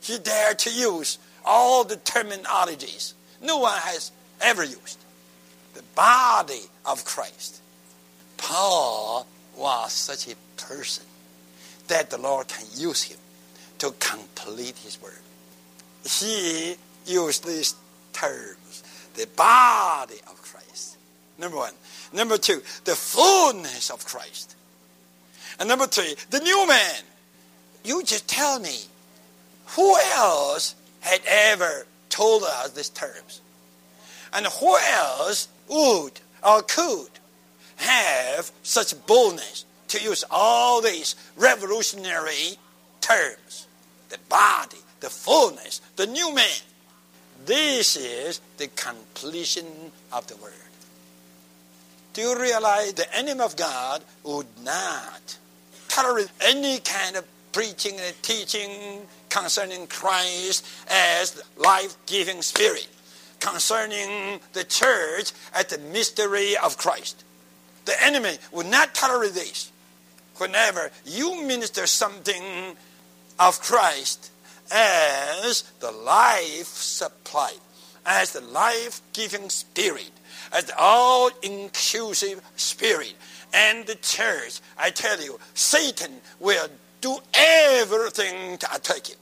He 0.00 0.18
dared 0.18 0.58
to 0.60 0.70
use 0.70 1.18
all 1.44 1.84
the 1.84 1.96
terminologies 1.96 3.14
no 3.40 3.58
one 3.58 3.78
has 3.78 4.10
ever 4.40 4.64
used. 4.64 4.98
The 5.74 5.82
body 5.94 6.62
of 6.84 7.04
Christ. 7.04 7.60
Paul 8.36 9.26
was 9.56 9.92
such 9.92 10.28
a 10.28 10.34
person 10.56 11.04
that 11.88 12.10
the 12.10 12.18
Lord 12.18 12.48
can 12.48 12.66
use 12.74 13.02
him 13.02 13.18
to 13.78 13.92
complete 13.98 14.76
his 14.78 15.00
word. 15.00 15.12
He 16.04 16.76
used 17.06 17.46
these 17.46 17.74
terms 18.12 18.82
the 19.16 19.26
body 19.36 20.20
of 20.28 20.40
Christ. 20.42 20.96
Number 21.38 21.56
one. 21.56 21.72
Number 22.12 22.38
two, 22.38 22.62
the 22.84 22.94
fullness 22.94 23.90
of 23.90 24.04
Christ. 24.04 24.54
And 25.58 25.68
number 25.68 25.86
three, 25.86 26.14
the 26.30 26.40
new 26.40 26.66
man. 26.68 27.02
You 27.82 28.02
just 28.02 28.28
tell 28.28 28.58
me, 28.58 28.76
who 29.68 29.96
else 30.14 30.74
had 31.00 31.20
ever 31.26 31.86
told 32.10 32.42
us 32.42 32.70
these 32.70 32.88
terms. 32.88 33.40
And 34.32 34.46
who 34.46 34.76
else 34.76 35.48
would 35.68 36.12
or 36.44 36.62
could 36.62 37.10
have 37.76 38.50
such 38.62 39.06
boldness 39.06 39.64
to 39.88 40.00
use 40.00 40.24
all 40.30 40.80
these 40.80 41.16
revolutionary 41.36 42.56
terms? 43.00 43.66
The 44.08 44.18
body, 44.28 44.78
the 45.00 45.10
fullness, 45.10 45.80
the 45.96 46.06
new 46.06 46.34
man. 46.34 46.44
This 47.44 47.96
is 47.96 48.40
the 48.56 48.68
completion 48.68 49.66
of 50.12 50.26
the 50.26 50.36
word. 50.36 50.52
Do 52.14 52.22
you 52.22 52.40
realize 52.40 52.94
the 52.94 53.14
enemy 53.14 53.40
of 53.40 53.56
God 53.56 54.02
would 54.24 54.46
not 54.64 55.36
tolerate 55.88 56.30
any 56.40 56.78
kind 56.78 57.16
of 57.16 57.24
preaching 57.52 57.98
and 57.98 58.22
teaching 58.22 59.06
concerning 59.30 59.86
Christ 59.86 60.66
as 60.90 61.42
life-giving 61.56 62.42
spirit, 62.42 62.86
concerning 63.40 64.40
the 64.52 64.64
church 64.64 65.32
as 65.54 65.64
the 65.66 65.78
mystery 65.78 66.56
of 66.56 66.76
Christ. 66.76 67.24
The 67.86 68.02
enemy 68.02 68.36
will 68.52 68.66
not 68.66 68.94
tolerate 68.94 69.32
this. 69.32 69.70
Whenever 70.36 70.90
you 71.06 71.42
minister 71.42 71.86
something 71.86 72.76
of 73.38 73.60
Christ 73.60 74.30
as 74.70 75.64
the 75.80 75.90
life 75.90 76.66
supply, 76.66 77.52
as 78.04 78.32
the 78.32 78.40
life-giving 78.40 79.50
spirit, 79.50 80.10
as 80.52 80.64
the 80.64 80.78
all-inclusive 80.78 82.40
spirit, 82.56 83.14
and 83.52 83.86
the 83.86 83.94
church, 83.96 84.60
I 84.78 84.90
tell 84.90 85.20
you, 85.20 85.38
Satan 85.54 86.20
will 86.40 86.68
do 87.00 87.18
everything 87.34 88.58
to 88.58 88.74
attack 88.74 89.10
it. 89.10 89.16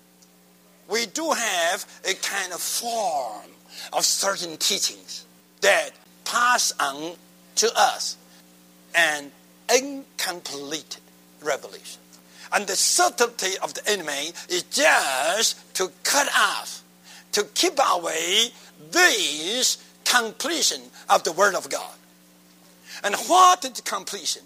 We 0.89 1.07
do 1.07 1.31
have 1.31 1.87
a 2.05 2.15
kind 2.15 2.53
of 2.53 2.61
form 2.61 3.51
of 3.93 4.05
certain 4.05 4.57
teachings 4.57 5.25
that 5.61 5.91
pass 6.25 6.73
on 6.79 7.13
to 7.57 7.71
us 7.77 8.17
an 8.95 9.31
incomplete 9.75 10.99
revelation. 11.43 12.01
And 12.53 12.67
the 12.67 12.77
subtlety 12.77 13.59
of 13.63 13.75
the 13.75 13.89
enemy 13.89 14.33
is 14.49 14.63
just 14.65 15.75
to 15.75 15.91
cut 16.03 16.29
off, 16.29 16.83
to 17.33 17.45
keep 17.55 17.79
away 17.93 18.49
this 18.91 19.83
completion 20.05 20.83
of 21.09 21.25
the 21.25 21.33
Word 21.33 21.55
of 21.55 21.69
God. 21.69 21.95
And 23.03 23.15
what 23.27 23.65
is 23.65 23.73
the 23.73 23.83
completion? 23.83 24.43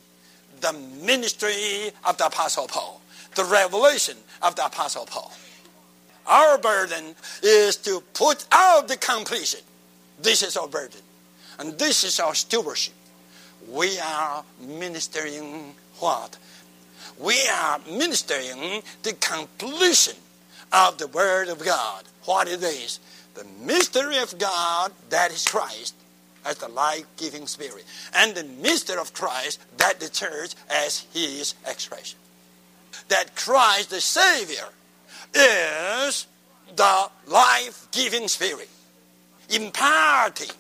The 0.61 0.73
ministry 0.73 1.91
of 2.05 2.17
the 2.19 2.27
Apostle 2.27 2.67
Paul 2.67 3.01
the 3.39 3.45
revelation 3.45 4.17
of 4.43 4.57
the 4.57 4.67
Apostle 4.67 5.07
Paul. 5.07 5.33
Our 6.27 6.59
burden 6.59 7.15
is 7.43 7.77
to 7.79 8.03
put 8.13 8.45
out 8.53 8.89
the 8.89 8.97
completion. 8.97 9.61
This 10.21 10.43
is 10.43 10.57
our 10.57 10.69
burden. 10.69 11.01
And 11.59 11.79
this 11.79 12.05
is 12.05 12.21
our 12.21 12.35
stewardship. 12.35 12.95
We 13.69 13.99
are 14.01 14.45
ministering 14.61 15.75
what? 16.01 16.37
We 17.19 17.37
are 17.49 17.81
ministering 17.91 18.83
the 19.03 19.13
completion 19.15 20.17
of 20.73 20.99
the 20.99 21.09
Word 21.09 21.49
of 21.49 21.65
God. 21.65 22.05
What 22.25 22.49
it 22.49 22.63
is. 22.63 23.01
The 23.35 23.45
mystery 23.65 24.19
of 24.19 24.39
God, 24.39 24.93
that 25.11 25.33
is 25.33 25.45
Christ, 25.45 25.95
as 26.45 26.59
the 26.59 26.69
life-giving 26.69 27.47
Spirit. 27.47 27.85
And 28.15 28.35
the 28.35 28.45
mystery 28.45 28.97
of 28.97 29.13
Christ, 29.13 29.61
that 29.79 30.01
the 30.01 30.09
church 30.09 30.55
as 30.69 31.07
His 31.13 31.55
expression 31.67 32.19
that 33.09 33.35
Christ 33.37 33.91
the 33.91 34.01
Savior 34.01 34.69
is 35.35 36.27
the 36.75 37.11
life 37.27 37.89
giving 37.93 38.29
Spirit, 38.29 38.69
imparting 39.51 40.51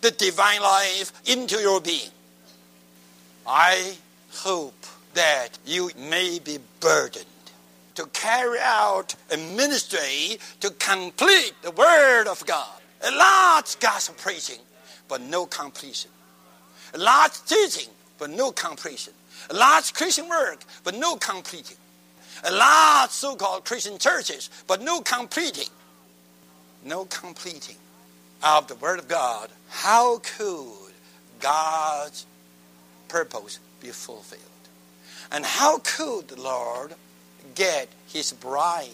the 0.00 0.10
divine 0.10 0.60
life 0.60 1.12
into 1.26 1.56
your 1.56 1.80
being. 1.80 2.10
I 3.46 3.96
hope 4.32 4.74
that 5.16 5.58
you 5.64 5.90
may 5.96 6.38
be 6.38 6.58
burdened 6.80 7.24
to 7.94 8.06
carry 8.12 8.58
out 8.60 9.14
a 9.32 9.36
ministry 9.36 10.38
to 10.60 10.70
complete 10.70 11.54
the 11.62 11.70
Word 11.70 12.28
of 12.28 12.44
God. 12.46 12.80
A 13.02 13.10
lot 13.10 13.74
of 13.74 13.80
gospel 13.80 14.14
preaching, 14.18 14.60
but 15.08 15.22
no 15.22 15.46
completion. 15.46 16.10
A 16.92 16.98
lot 16.98 17.30
of 17.30 17.46
teaching, 17.46 17.88
but 18.18 18.28
no 18.30 18.52
completion. 18.52 19.14
A 19.48 19.54
large 19.54 19.94
Christian 19.94 20.28
work, 20.28 20.62
but 20.84 20.94
no 20.94 21.16
completing. 21.16 21.78
A 22.44 22.52
lot 22.52 23.06
of 23.06 23.10
so-called 23.10 23.64
Christian 23.64 23.98
churches, 23.98 24.50
but 24.66 24.82
no 24.82 25.00
completing. 25.00 25.68
No 26.84 27.06
completing 27.06 27.76
of 28.42 28.68
the 28.68 28.74
Word 28.74 28.98
of 28.98 29.08
God. 29.08 29.48
How 29.70 30.18
could 30.18 30.92
God's 31.40 32.26
purpose 33.08 33.58
be 33.80 33.88
fulfilled? 33.88 34.55
And 35.30 35.44
how 35.44 35.78
could 35.78 36.28
the 36.28 36.40
Lord 36.40 36.94
get 37.54 37.88
his 38.06 38.32
bride? 38.32 38.90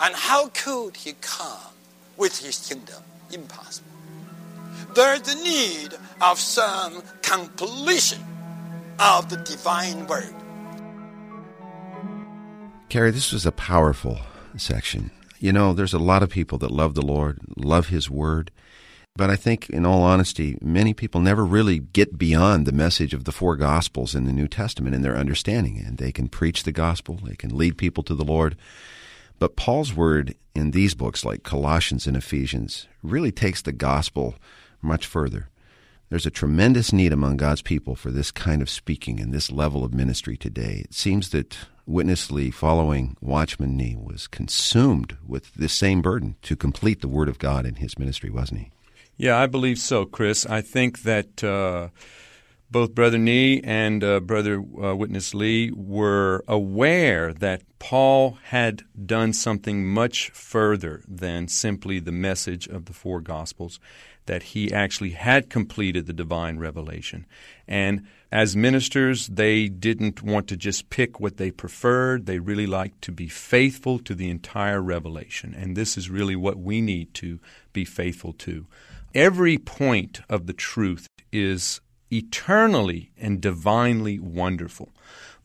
And 0.00 0.14
how 0.14 0.48
could 0.48 0.96
he 0.96 1.14
come 1.20 1.72
with 2.16 2.38
his 2.38 2.68
kingdom? 2.68 3.02
Impossible. 3.32 3.90
There's 4.94 5.22
the 5.22 5.34
need 5.34 5.94
of 6.20 6.38
some 6.38 7.02
completion 7.22 8.22
of 8.98 9.30
the 9.30 9.36
divine 9.36 10.06
word. 10.06 10.34
Kerry, 12.88 13.10
this 13.10 13.32
was 13.32 13.46
a 13.46 13.52
powerful 13.52 14.18
section. 14.56 15.10
You 15.38 15.52
know, 15.52 15.72
there's 15.72 15.94
a 15.94 15.98
lot 15.98 16.22
of 16.22 16.28
people 16.28 16.58
that 16.58 16.70
love 16.70 16.94
the 16.94 17.02
Lord, 17.02 17.40
love 17.56 17.88
His 17.88 18.10
Word, 18.10 18.50
but 19.14 19.28
I 19.28 19.36
think, 19.36 19.68
in 19.68 19.84
all 19.84 20.02
honesty, 20.02 20.56
many 20.62 20.94
people 20.94 21.20
never 21.20 21.44
really 21.44 21.78
get 21.78 22.16
beyond 22.16 22.66
the 22.66 22.72
message 22.72 23.12
of 23.12 23.24
the 23.24 23.32
four 23.32 23.56
Gospels 23.56 24.14
in 24.14 24.24
the 24.24 24.32
New 24.32 24.48
Testament 24.48 24.94
in 24.94 25.02
their 25.02 25.16
understanding. 25.16 25.82
And 25.84 25.98
they 25.98 26.12
can 26.12 26.28
preach 26.28 26.62
the 26.62 26.72
gospel, 26.72 27.20
they 27.22 27.36
can 27.36 27.56
lead 27.56 27.76
people 27.76 28.02
to 28.04 28.14
the 28.14 28.24
Lord. 28.24 28.56
But 29.38 29.56
Paul's 29.56 29.92
word 29.92 30.34
in 30.54 30.70
these 30.70 30.94
books, 30.94 31.24
like 31.24 31.42
Colossians 31.42 32.06
and 32.06 32.16
Ephesians, 32.16 32.86
really 33.02 33.32
takes 33.32 33.60
the 33.60 33.72
gospel 33.72 34.36
much 34.80 35.06
further. 35.06 35.50
There's 36.08 36.26
a 36.26 36.30
tremendous 36.30 36.92
need 36.92 37.12
among 37.12 37.38
God's 37.38 37.62
people 37.62 37.94
for 37.94 38.10
this 38.10 38.30
kind 38.30 38.62
of 38.62 38.70
speaking 38.70 39.20
and 39.20 39.32
this 39.32 39.50
level 39.50 39.84
of 39.84 39.94
ministry 39.94 40.36
today. 40.36 40.82
It 40.84 40.94
seems 40.94 41.30
that 41.30 41.56
Witness 41.86 42.30
Lee, 42.30 42.50
following 42.50 43.16
Watchman 43.20 43.76
Nee, 43.76 43.96
was 43.96 44.28
consumed 44.28 45.16
with 45.26 45.52
this 45.54 45.72
same 45.72 46.00
burden 46.00 46.36
to 46.42 46.54
complete 46.54 47.00
the 47.00 47.08
Word 47.08 47.28
of 47.28 47.38
God 47.38 47.66
in 47.66 47.76
his 47.76 47.98
ministry, 47.98 48.30
wasn't 48.30 48.60
he? 48.60 48.70
Yeah, 49.16 49.38
I 49.38 49.46
believe 49.46 49.78
so, 49.78 50.04
Chris. 50.04 50.46
I 50.46 50.62
think 50.62 51.02
that 51.02 51.44
uh, 51.44 51.88
both 52.70 52.94
Brother 52.94 53.18
Nee 53.18 53.60
and 53.62 54.02
uh, 54.02 54.20
Brother 54.20 54.58
uh, 54.58 54.96
Witness 54.96 55.34
Lee 55.34 55.70
were 55.70 56.42
aware 56.48 57.32
that 57.34 57.62
Paul 57.78 58.38
had 58.44 58.82
done 59.04 59.32
something 59.32 59.86
much 59.86 60.30
further 60.30 61.02
than 61.06 61.48
simply 61.48 62.00
the 62.00 62.12
message 62.12 62.66
of 62.66 62.86
the 62.86 62.94
four 62.94 63.20
Gospels, 63.20 63.78
that 64.26 64.42
he 64.42 64.72
actually 64.72 65.10
had 65.10 65.50
completed 65.50 66.06
the 66.06 66.12
divine 66.12 66.58
revelation. 66.58 67.26
And 67.68 68.06
as 68.30 68.56
ministers, 68.56 69.26
they 69.26 69.68
didn't 69.68 70.22
want 70.22 70.48
to 70.48 70.56
just 70.56 70.88
pick 70.90 71.20
what 71.20 71.36
they 71.36 71.50
preferred. 71.50 72.24
They 72.24 72.38
really 72.38 72.66
liked 72.66 73.02
to 73.02 73.12
be 73.12 73.28
faithful 73.28 73.98
to 73.98 74.14
the 74.14 74.30
entire 74.30 74.80
revelation. 74.80 75.54
And 75.54 75.76
this 75.76 75.98
is 75.98 76.08
really 76.08 76.36
what 76.36 76.56
we 76.56 76.80
need 76.80 77.12
to 77.14 77.40
be 77.72 77.84
faithful 77.84 78.32
to. 78.34 78.66
Every 79.14 79.58
point 79.58 80.20
of 80.28 80.46
the 80.46 80.54
truth 80.54 81.06
is 81.32 81.80
eternally 82.10 83.12
and 83.18 83.40
divinely 83.40 84.18
wonderful. 84.18 84.90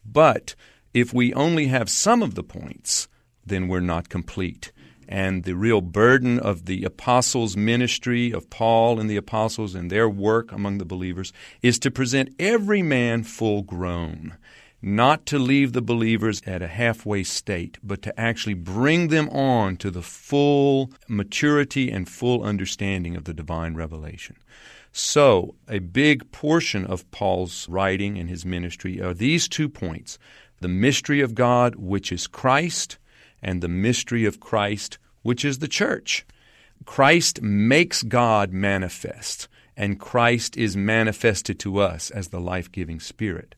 But 0.05 0.55
if 0.93 1.13
we 1.13 1.33
only 1.33 1.67
have 1.67 1.89
some 1.89 2.23
of 2.23 2.35
the 2.35 2.43
points, 2.43 3.07
then 3.45 3.67
we're 3.67 3.79
not 3.81 4.09
complete. 4.09 4.71
And 5.09 5.43
the 5.43 5.55
real 5.55 5.81
burden 5.81 6.39
of 6.39 6.65
the 6.65 6.83
apostles' 6.83 7.55
ministry, 7.55 8.31
of 8.31 8.49
Paul 8.49 8.99
and 8.99 9.09
the 9.09 9.17
apostles 9.17 9.75
and 9.75 9.89
their 9.89 10.09
work 10.09 10.51
among 10.51 10.77
the 10.77 10.85
believers, 10.85 11.31
is 11.61 11.79
to 11.79 11.91
present 11.91 12.35
every 12.39 12.81
man 12.81 13.23
full 13.23 13.63
grown 13.63 14.37
not 14.81 15.25
to 15.25 15.39
leave 15.39 15.73
the 15.73 15.81
believers 15.81 16.41
at 16.45 16.61
a 16.61 16.67
halfway 16.67 17.23
state, 17.23 17.77
but 17.83 18.01
to 18.03 18.19
actually 18.19 18.53
bring 18.53 19.07
them 19.07 19.29
on 19.29 19.75
to 19.77 19.89
the 19.89 20.01
full 20.01 20.91
maturity 21.07 21.91
and 21.91 22.07
full 22.07 22.43
understanding 22.43 23.15
of 23.15 23.23
the 23.23 23.33
divine 23.33 23.73
revelation. 23.73 24.35
So, 24.91 25.55
a 25.67 25.79
big 25.79 26.31
portion 26.31 26.85
of 26.85 27.09
Paul's 27.11 27.67
writing 27.69 28.17
and 28.17 28.29
his 28.29 28.45
ministry 28.45 29.01
are 29.01 29.13
these 29.13 29.47
two 29.47 29.69
points 29.69 30.17
the 30.59 30.67
mystery 30.67 31.21
of 31.21 31.35
God, 31.35 31.75
which 31.75 32.11
is 32.11 32.25
Christ, 32.25 32.97
and 33.43 33.61
the 33.61 33.67
mystery 33.67 34.25
of 34.25 34.39
Christ, 34.39 34.97
which 35.21 35.45
is 35.45 35.59
the 35.59 35.67
church. 35.67 36.25
Christ 36.85 37.41
makes 37.41 38.01
God 38.01 38.51
manifest, 38.51 39.47
and 39.75 39.99
Christ 39.99 40.57
is 40.57 40.75
manifested 40.75 41.59
to 41.59 41.77
us 41.77 42.09
as 42.09 42.29
the 42.29 42.39
life 42.39 42.71
giving 42.71 42.99
Spirit. 42.99 43.53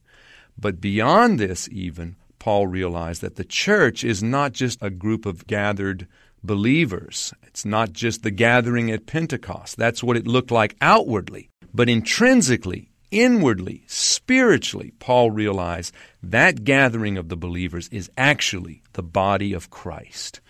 But 0.59 0.81
beyond 0.81 1.39
this, 1.39 1.69
even, 1.71 2.17
Paul 2.37 2.67
realized 2.67 3.21
that 3.21 3.35
the 3.35 3.45
church 3.45 4.03
is 4.03 4.21
not 4.21 4.51
just 4.51 4.81
a 4.81 4.89
group 4.89 5.25
of 5.25 5.47
gathered 5.47 6.05
believers. 6.43 7.33
It's 7.43 7.65
not 7.65 7.93
just 7.93 8.23
the 8.23 8.31
gathering 8.31 8.91
at 8.91 9.05
Pentecost. 9.05 9.77
That's 9.77 10.03
what 10.03 10.17
it 10.17 10.27
looked 10.27 10.51
like 10.51 10.75
outwardly. 10.81 11.49
But 11.73 11.89
intrinsically, 11.89 12.89
inwardly, 13.09 13.83
spiritually, 13.87 14.91
Paul 14.99 15.31
realized 15.31 15.93
that 16.23 16.63
gathering 16.63 17.17
of 17.17 17.29
the 17.29 17.37
believers 17.37 17.87
is 17.89 18.11
actually 18.17 18.81
the 18.93 19.03
body 19.03 19.53
of 19.53 19.69
Christ. 19.69 20.41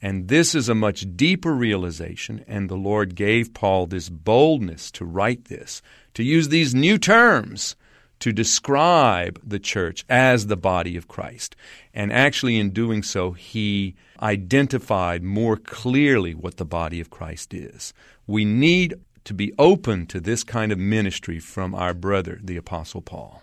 And 0.00 0.28
this 0.28 0.54
is 0.54 0.68
a 0.68 0.74
much 0.74 1.06
deeper 1.16 1.54
realization, 1.54 2.44
and 2.46 2.68
the 2.68 2.76
Lord 2.76 3.14
gave 3.14 3.54
Paul 3.54 3.86
this 3.86 4.08
boldness 4.08 4.90
to 4.92 5.04
write 5.04 5.46
this, 5.46 5.82
to 6.14 6.22
use 6.22 6.48
these 6.48 6.74
new 6.74 6.98
terms 6.98 7.74
to 8.20 8.32
describe 8.32 9.40
the 9.46 9.58
church 9.58 10.04
as 10.08 10.46
the 10.46 10.56
body 10.56 10.96
of 10.96 11.08
Christ. 11.08 11.56
And 11.92 12.12
actually, 12.12 12.58
in 12.58 12.70
doing 12.70 13.02
so, 13.02 13.32
he 13.32 13.94
identified 14.20 15.22
more 15.22 15.56
clearly 15.56 16.34
what 16.34 16.56
the 16.56 16.64
body 16.64 17.00
of 17.00 17.10
Christ 17.10 17.52
is. 17.54 17.92
We 18.26 18.44
need 18.44 18.94
to 19.24 19.34
be 19.34 19.52
open 19.58 20.06
to 20.06 20.20
this 20.20 20.44
kind 20.44 20.72
of 20.72 20.78
ministry 20.78 21.38
from 21.38 21.74
our 21.74 21.92
brother, 21.92 22.38
the 22.42 22.56
Apostle 22.56 23.02
Paul. 23.02 23.42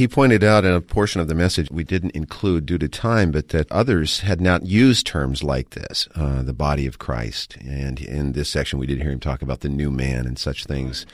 He 0.00 0.08
pointed 0.08 0.42
out 0.42 0.64
in 0.64 0.72
a 0.72 0.80
portion 0.80 1.20
of 1.20 1.28
the 1.28 1.34
message 1.34 1.70
we 1.70 1.84
didn't 1.84 2.16
include 2.16 2.64
due 2.64 2.78
to 2.78 2.88
time, 2.88 3.30
but 3.30 3.48
that 3.48 3.70
others 3.70 4.20
had 4.20 4.40
not 4.40 4.64
used 4.64 5.06
terms 5.06 5.42
like 5.42 5.70
this, 5.70 6.08
uh, 6.14 6.42
the 6.42 6.54
body 6.54 6.86
of 6.86 6.98
Christ. 6.98 7.58
And 7.60 8.00
in 8.00 8.32
this 8.32 8.48
section, 8.48 8.78
we 8.78 8.86
did 8.86 9.02
hear 9.02 9.10
him 9.10 9.20
talk 9.20 9.42
about 9.42 9.60
the 9.60 9.68
new 9.68 9.90
man 9.90 10.26
and 10.26 10.38
such 10.38 10.64
things. 10.64 11.04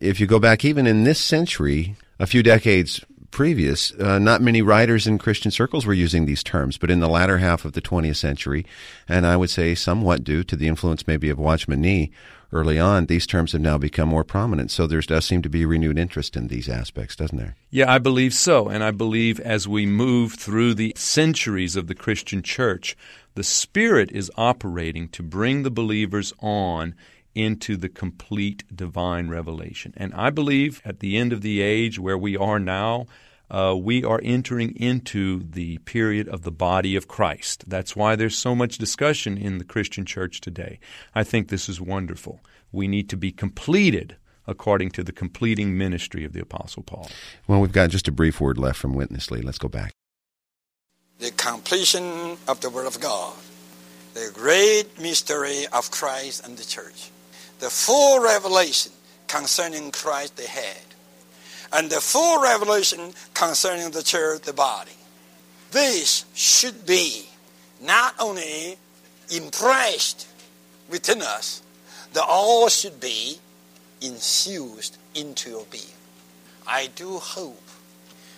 If 0.00 0.18
you 0.18 0.26
go 0.26 0.40
back 0.40 0.64
even 0.64 0.84
in 0.84 1.04
this 1.04 1.20
century, 1.20 1.94
a 2.18 2.26
few 2.26 2.42
decades 2.42 3.04
previous, 3.34 3.92
uh, 3.94 4.18
not 4.20 4.40
many 4.40 4.62
writers 4.62 5.08
in 5.08 5.18
Christian 5.18 5.50
circles 5.50 5.84
were 5.84 5.92
using 5.92 6.24
these 6.24 6.44
terms, 6.44 6.78
but 6.78 6.88
in 6.88 7.00
the 7.00 7.08
latter 7.08 7.38
half 7.38 7.64
of 7.64 7.72
the 7.72 7.82
20th 7.82 8.14
century, 8.14 8.64
and 9.08 9.26
I 9.26 9.36
would 9.36 9.50
say 9.50 9.74
somewhat 9.74 10.22
due 10.22 10.44
to 10.44 10.54
the 10.54 10.68
influence 10.68 11.08
maybe 11.08 11.30
of 11.30 11.38
Watchman 11.38 11.80
Nee 11.80 12.12
early 12.52 12.78
on, 12.78 13.06
these 13.06 13.26
terms 13.26 13.50
have 13.50 13.60
now 13.60 13.76
become 13.76 14.08
more 14.08 14.22
prominent. 14.22 14.70
So 14.70 14.86
there 14.86 15.00
does 15.00 15.24
seem 15.24 15.42
to 15.42 15.48
be 15.48 15.66
renewed 15.66 15.98
interest 15.98 16.36
in 16.36 16.46
these 16.46 16.68
aspects, 16.68 17.16
doesn't 17.16 17.36
there? 17.36 17.56
Yeah, 17.70 17.92
I 17.92 17.98
believe 17.98 18.34
so. 18.34 18.68
And 18.68 18.84
I 18.84 18.92
believe 18.92 19.40
as 19.40 19.66
we 19.66 19.84
move 19.84 20.34
through 20.34 20.74
the 20.74 20.92
centuries 20.96 21.74
of 21.74 21.88
the 21.88 21.94
Christian 21.96 22.40
church, 22.40 22.96
the 23.34 23.42
Spirit 23.42 24.12
is 24.12 24.30
operating 24.36 25.08
to 25.08 25.24
bring 25.24 25.64
the 25.64 25.70
believers 25.70 26.32
on 26.38 26.94
into 27.34 27.76
the 27.76 27.88
complete 27.88 28.64
divine 28.74 29.28
revelation. 29.28 29.92
And 29.96 30.14
I 30.14 30.30
believe 30.30 30.80
at 30.84 31.00
the 31.00 31.16
end 31.16 31.32
of 31.32 31.42
the 31.42 31.60
age 31.60 31.98
where 31.98 32.18
we 32.18 32.36
are 32.36 32.58
now, 32.58 33.06
uh, 33.50 33.76
we 33.76 34.04
are 34.04 34.20
entering 34.22 34.74
into 34.76 35.42
the 35.44 35.78
period 35.78 36.28
of 36.28 36.42
the 36.42 36.50
body 36.50 36.96
of 36.96 37.08
Christ. 37.08 37.64
That's 37.68 37.94
why 37.94 38.16
there's 38.16 38.36
so 38.36 38.54
much 38.54 38.78
discussion 38.78 39.36
in 39.36 39.58
the 39.58 39.64
Christian 39.64 40.04
church 40.04 40.40
today. 40.40 40.78
I 41.14 41.24
think 41.24 41.48
this 41.48 41.68
is 41.68 41.80
wonderful. 41.80 42.40
We 42.72 42.88
need 42.88 43.08
to 43.10 43.16
be 43.16 43.32
completed 43.32 44.16
according 44.46 44.90
to 44.90 45.02
the 45.02 45.12
completing 45.12 45.76
ministry 45.76 46.24
of 46.24 46.32
the 46.32 46.40
Apostle 46.40 46.82
Paul. 46.82 47.08
Well, 47.46 47.60
we've 47.60 47.72
got 47.72 47.90
just 47.90 48.08
a 48.08 48.12
brief 48.12 48.40
word 48.40 48.58
left 48.58 48.78
from 48.78 48.94
Witness 48.94 49.30
Lee. 49.30 49.40
Let's 49.40 49.58
go 49.58 49.68
back. 49.68 49.92
The 51.18 51.30
completion 51.30 52.36
of 52.48 52.60
the 52.60 52.68
Word 52.68 52.86
of 52.86 53.00
God, 53.00 53.34
the 54.14 54.30
great 54.34 55.00
mystery 55.00 55.66
of 55.72 55.90
Christ 55.90 56.44
and 56.46 56.56
the 56.58 56.64
church 56.64 57.10
the 57.58 57.70
full 57.70 58.22
revelation 58.22 58.92
concerning 59.26 59.90
Christ 59.90 60.36
the 60.36 60.42
head, 60.42 60.82
and 61.72 61.90
the 61.90 62.00
full 62.00 62.42
revelation 62.42 63.12
concerning 63.34 63.90
the 63.90 64.02
church, 64.02 64.42
the 64.42 64.52
body. 64.52 64.92
This 65.70 66.24
should 66.34 66.86
be 66.86 67.28
not 67.80 68.14
only 68.20 68.76
impressed 69.30 70.28
within 70.88 71.20
us, 71.20 71.62
the 72.12 72.22
all 72.22 72.68
should 72.68 73.00
be 73.00 73.40
infused 74.00 74.98
into 75.14 75.50
your 75.50 75.66
being. 75.70 75.82
I 76.66 76.88
do 76.94 77.18
hope 77.18 77.62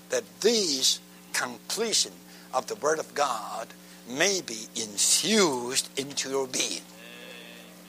that 0.09 0.24
this 0.40 1.00
completion 1.33 2.12
of 2.55 2.66
the 2.66 2.74
Word 2.76 2.98
of 2.98 3.14
God 3.14 3.68
may 4.09 4.40
be 4.40 4.66
infused 4.74 5.88
into 5.98 6.31
your 6.31 6.46
being. 6.46 6.81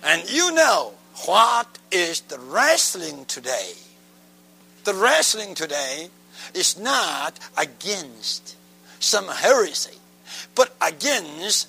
And 0.04 0.30
you 0.30 0.52
know 0.54 0.94
what 1.26 1.68
is 1.92 2.22
the 2.22 2.40
wrestling 2.40 3.26
today? 3.26 3.74
The 4.84 4.94
wrestling 4.94 5.56
today 5.56 6.10
is 6.54 6.78
not 6.78 7.40
against 7.58 8.56
some 9.00 9.28
heresy, 9.28 9.98
but 10.56 10.76
against 10.82 11.68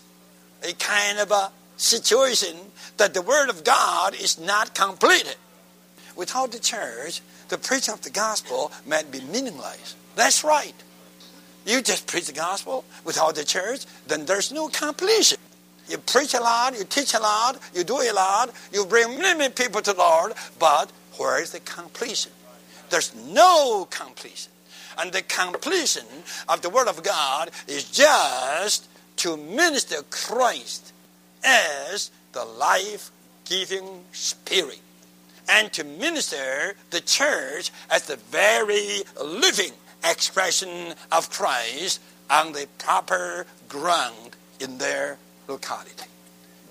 a 0.62 0.72
kind 0.74 1.18
of 1.18 1.30
a 1.30 1.50
situation 1.76 2.56
that 2.96 3.14
the 3.14 3.22
Word 3.22 3.48
of 3.48 3.64
God 3.64 4.14
is 4.14 4.38
not 4.38 4.74
completed. 4.74 5.36
Without 6.16 6.52
the 6.52 6.58
church, 6.58 7.20
the 7.48 7.58
preaching 7.58 7.94
of 7.94 8.02
the 8.02 8.10
gospel 8.10 8.72
might 8.86 9.10
be 9.10 9.20
meaningless. 9.20 9.94
That's 10.16 10.44
right. 10.44 10.74
You 11.64 11.80
just 11.82 12.06
preach 12.06 12.26
the 12.26 12.32
gospel 12.32 12.84
without 13.04 13.34
the 13.34 13.44
church, 13.44 13.84
then 14.06 14.26
there's 14.26 14.52
no 14.52 14.68
completion. 14.68 15.38
You 15.88 15.98
preach 15.98 16.34
a 16.34 16.40
lot, 16.40 16.78
you 16.78 16.84
teach 16.84 17.14
a 17.14 17.18
lot, 17.18 17.58
you 17.74 17.84
do 17.84 18.00
a 18.00 18.12
lot, 18.12 18.50
you 18.72 18.84
bring 18.84 19.18
many, 19.18 19.48
people 19.48 19.80
to 19.80 19.92
the 19.92 19.98
Lord, 19.98 20.34
but 20.58 20.90
where 21.16 21.40
is 21.40 21.52
the 21.52 21.60
completion? 21.60 22.32
There's 22.90 23.14
no 23.14 23.86
completion. 23.90 24.52
And 24.98 25.12
the 25.12 25.22
completion 25.22 26.06
of 26.48 26.62
the 26.62 26.70
Word 26.70 26.88
of 26.88 27.02
God 27.02 27.50
is 27.66 27.90
just 27.90 28.88
to 29.16 29.36
minister 29.36 30.02
Christ 30.10 30.92
as 31.44 32.10
the 32.32 32.44
life 32.44 33.10
giving 33.44 34.04
Spirit 34.12 34.80
and 35.48 35.72
to 35.72 35.84
minister 35.84 36.74
the 36.90 37.00
church 37.00 37.70
as 37.90 38.06
the 38.06 38.16
very 38.16 39.02
living 39.22 39.72
expression 40.04 40.94
of 41.10 41.30
Christ 41.30 42.00
on 42.30 42.52
the 42.52 42.66
proper 42.78 43.46
ground 43.68 44.36
in 44.60 44.78
their 44.78 45.18
locality. 45.48 46.04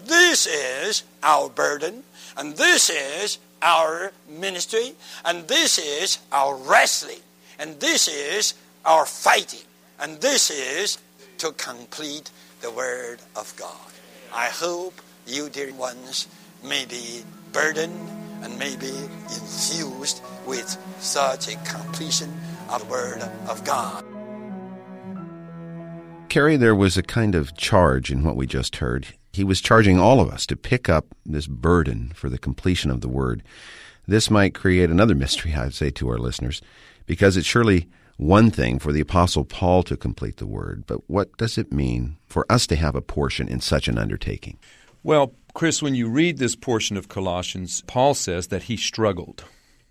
This 0.05 0.45
is 0.45 1.03
our 1.23 1.49
burden, 1.49 2.03
and 2.37 2.55
this 2.55 2.89
is 2.89 3.39
our 3.61 4.13
ministry, 4.29 4.93
and 5.25 5.47
this 5.47 5.79
is 5.79 6.19
our 6.31 6.55
wrestling, 6.55 7.19
and 7.59 7.79
this 7.79 8.07
is 8.07 8.53
our 8.85 9.05
fighting, 9.05 9.65
and 9.99 10.21
this 10.21 10.49
is 10.51 10.99
to 11.39 11.51
complete 11.53 12.31
the 12.61 12.71
Word 12.71 13.19
of 13.35 13.53
God. 13.57 13.91
I 14.33 14.45
hope 14.45 15.01
you, 15.25 15.49
dear 15.49 15.73
ones, 15.73 16.27
may 16.63 16.85
be 16.85 17.23
burdened 17.51 18.09
and 18.43 18.57
may 18.59 18.75
be 18.75 18.93
infused 19.33 20.21
with 20.45 20.77
such 20.99 21.47
a 21.47 21.57
completion 21.65 22.31
of 22.69 22.81
the 22.81 22.85
Word 22.85 23.21
of 23.49 23.63
God. 23.65 24.06
Kerry, 26.37 26.55
there 26.55 26.75
was 26.75 26.97
a 26.97 27.01
kind 27.01 27.33
of 27.33 27.57
charge 27.57 28.11
in 28.11 28.23
what 28.23 28.35
we 28.35 28.45
just 28.45 28.75
heard. 28.75 29.07
He 29.33 29.43
was 29.43 29.59
charging 29.59 29.97
all 29.97 30.21
of 30.21 30.29
us 30.29 30.45
to 30.45 30.55
pick 30.55 30.87
up 30.87 31.07
this 31.25 31.47
burden 31.47 32.11
for 32.13 32.29
the 32.29 32.37
completion 32.37 32.91
of 32.91 33.01
the 33.01 33.07
Word. 33.07 33.41
This 34.05 34.29
might 34.29 34.53
create 34.53 34.91
another 34.91 35.15
mystery, 35.15 35.55
I'd 35.55 35.73
say, 35.73 35.89
to 35.89 36.07
our 36.09 36.19
listeners, 36.19 36.61
because 37.07 37.37
it's 37.37 37.47
surely 37.47 37.89
one 38.17 38.51
thing 38.51 38.77
for 38.77 38.91
the 38.91 38.99
Apostle 38.99 39.45
Paul 39.45 39.81
to 39.81 39.97
complete 39.97 40.37
the 40.37 40.45
Word, 40.45 40.83
but 40.85 41.09
what 41.09 41.35
does 41.37 41.57
it 41.57 41.73
mean 41.73 42.17
for 42.27 42.45
us 42.51 42.67
to 42.67 42.75
have 42.75 42.93
a 42.93 43.01
portion 43.01 43.47
in 43.47 43.59
such 43.59 43.87
an 43.87 43.97
undertaking? 43.97 44.59
Well, 45.01 45.33
Chris, 45.55 45.81
when 45.81 45.95
you 45.95 46.07
read 46.07 46.37
this 46.37 46.55
portion 46.55 46.97
of 46.97 47.09
Colossians, 47.09 47.81
Paul 47.87 48.13
says 48.13 48.49
that 48.49 48.61
he 48.61 48.77
struggled, 48.77 49.43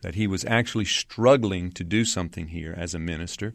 that 0.03 0.15
he 0.15 0.29
was 0.29 0.45
actually 0.45 0.85
struggling 0.85 1.73
to 1.73 1.83
do 1.83 2.05
something 2.05 2.47
here 2.47 2.73
as 2.79 2.95
a 2.95 3.01
minister. 3.01 3.53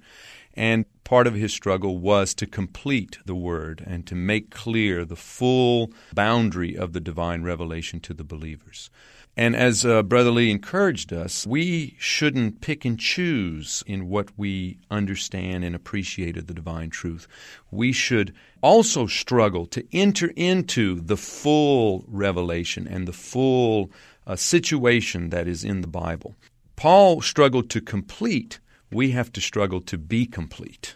And 0.53 0.83
part 1.03 1.27
of 1.27 1.33
his 1.33 1.53
struggle 1.53 1.97
was 1.97 2.33
to 2.35 2.47
complete 2.47 3.17
the 3.25 3.35
Word 3.35 3.83
and 3.85 4.05
to 4.07 4.15
make 4.15 4.49
clear 4.49 5.05
the 5.05 5.15
full 5.15 5.91
boundary 6.13 6.75
of 6.75 6.93
the 6.93 6.99
divine 6.99 7.43
revelation 7.43 7.99
to 8.01 8.13
the 8.13 8.23
believers. 8.23 8.89
And 9.37 9.55
as 9.55 9.85
uh, 9.85 10.03
Brother 10.03 10.31
Lee 10.31 10.51
encouraged 10.51 11.13
us, 11.13 11.47
we 11.47 11.95
shouldn't 11.97 12.59
pick 12.59 12.83
and 12.83 12.99
choose 12.99 13.81
in 13.87 14.09
what 14.09 14.29
we 14.37 14.77
understand 14.89 15.63
and 15.63 15.73
appreciate 15.73 16.35
of 16.35 16.47
the 16.47 16.53
divine 16.53 16.89
truth. 16.89 17.27
We 17.71 17.93
should 17.93 18.33
also 18.61 19.07
struggle 19.07 19.65
to 19.67 19.85
enter 19.93 20.33
into 20.35 20.99
the 20.99 21.15
full 21.15 22.03
revelation 22.07 22.87
and 22.87 23.07
the 23.07 23.13
full 23.13 23.89
uh, 24.27 24.35
situation 24.35 25.29
that 25.29 25.47
is 25.47 25.63
in 25.63 25.79
the 25.79 25.87
Bible. 25.87 26.35
Paul 26.75 27.21
struggled 27.21 27.69
to 27.69 27.79
complete, 27.79 28.59
we 28.91 29.11
have 29.11 29.31
to 29.33 29.41
struggle 29.41 29.81
to 29.81 29.97
be 29.97 30.25
complete. 30.25 30.95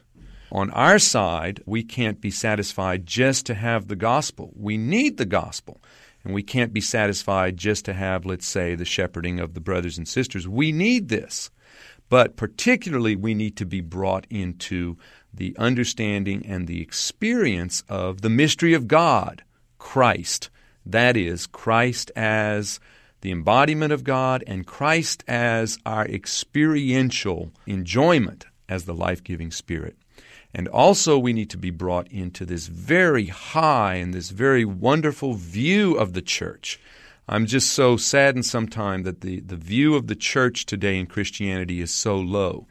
On 0.51 0.69
our 0.71 0.99
side, 0.99 1.61
we 1.65 1.83
can't 1.83 2.21
be 2.21 2.31
satisfied 2.31 3.05
just 3.05 3.45
to 3.47 3.53
have 3.53 3.87
the 3.87 3.95
gospel. 3.95 4.53
We 4.55 4.77
need 4.77 5.17
the 5.17 5.25
gospel. 5.25 5.81
And 6.23 6.33
we 6.33 6.43
can't 6.43 6.73
be 6.73 6.81
satisfied 6.81 7.57
just 7.57 7.85
to 7.85 7.93
have, 7.93 8.25
let's 8.25 8.47
say, 8.47 8.73
the 8.73 8.85
shepherding 8.85 9.39
of 9.39 9.53
the 9.53 9.59
brothers 9.59 9.97
and 9.97 10.07
sisters. 10.07 10.47
We 10.47 10.71
need 10.71 11.09
this. 11.09 11.51
But 12.09 12.35
particularly, 12.35 13.15
we 13.15 13.33
need 13.33 13.55
to 13.57 13.65
be 13.65 13.81
brought 13.81 14.25
into 14.29 14.97
the 15.33 15.55
understanding 15.57 16.45
and 16.45 16.67
the 16.67 16.81
experience 16.81 17.83
of 17.89 18.21
the 18.21 18.29
mystery 18.29 18.73
of 18.73 18.87
God, 18.87 19.43
Christ. 19.77 20.49
That 20.85 21.17
is, 21.17 21.47
Christ 21.47 22.11
as 22.15 22.79
the 23.25 23.31
embodiment 23.31 23.91
of 23.91 24.03
God 24.03 24.43
and 24.45 24.67
Christ 24.67 25.23
as 25.27 25.79
our 25.83 26.05
experiential 26.05 27.51
enjoyment 27.65 28.45
as 28.69 28.85
the 28.85 28.93
life 28.93 29.23
giving 29.23 29.49
Spirit. 29.49 29.97
And 30.53 30.67
also, 30.67 31.17
we 31.17 31.33
need 31.33 31.49
to 31.49 31.57
be 31.57 31.71
brought 31.71 32.07
into 32.11 32.45
this 32.45 32.67
very 32.67 33.25
high 33.25 33.95
and 33.95 34.13
this 34.13 34.29
very 34.29 34.63
wonderful 34.63 35.33
view 35.33 35.95
of 35.95 36.13
the 36.13 36.21
church. 36.21 36.79
I'm 37.27 37.47
just 37.47 37.71
so 37.71 37.97
saddened 37.97 38.45
sometimes 38.45 39.05
that 39.05 39.21
the, 39.21 39.39
the 39.39 39.55
view 39.55 39.95
of 39.95 40.05
the 40.05 40.15
church 40.15 40.67
today 40.67 40.99
in 40.99 41.07
Christianity 41.07 41.81
is 41.81 41.89
so 41.89 42.17
low. 42.17 42.67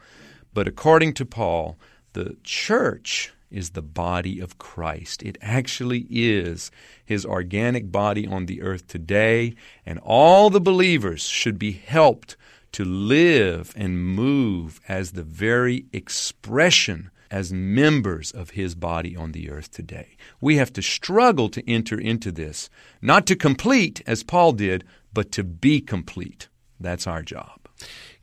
But 0.53 0.69
according 0.69 1.15
to 1.15 1.25
Paul, 1.25 1.77
the 2.13 2.37
church 2.45 3.33
is 3.49 3.71
the 3.71 3.81
body 3.81 4.39
of 4.39 4.57
Christ. 4.57 5.23
It 5.23 5.37
actually 5.41 6.07
is 6.09 6.71
his 7.03 7.25
organic 7.25 7.91
body 7.91 8.27
on 8.27 8.45
the 8.45 8.61
earth 8.61 8.87
today, 8.87 9.55
and 9.85 9.99
all 9.99 10.49
the 10.49 10.61
believers 10.61 11.23
should 11.23 11.57
be 11.59 11.71
helped 11.71 12.35
to 12.73 12.83
live 12.83 13.73
and 13.77 14.05
move 14.05 14.81
as 14.87 15.11
the 15.11 15.23
very 15.23 15.85
expression 15.93 17.09
as 17.31 17.51
members 17.51 18.31
of 18.31 18.51
his 18.51 18.75
body 18.75 19.15
on 19.15 19.31
the 19.31 19.49
earth 19.49 19.71
today. 19.71 20.15
We 20.41 20.57
have 20.57 20.73
to 20.73 20.81
struggle 20.81 21.49
to 21.49 21.69
enter 21.69 21.99
into 21.99 22.31
this, 22.31 22.69
not 23.01 23.25
to 23.27 23.35
complete 23.35 24.01
as 24.05 24.23
Paul 24.23 24.51
did, 24.53 24.83
but 25.13 25.31
to 25.33 25.43
be 25.43 25.81
complete. 25.81 26.49
That's 26.79 27.07
our 27.07 27.23
job. 27.23 27.64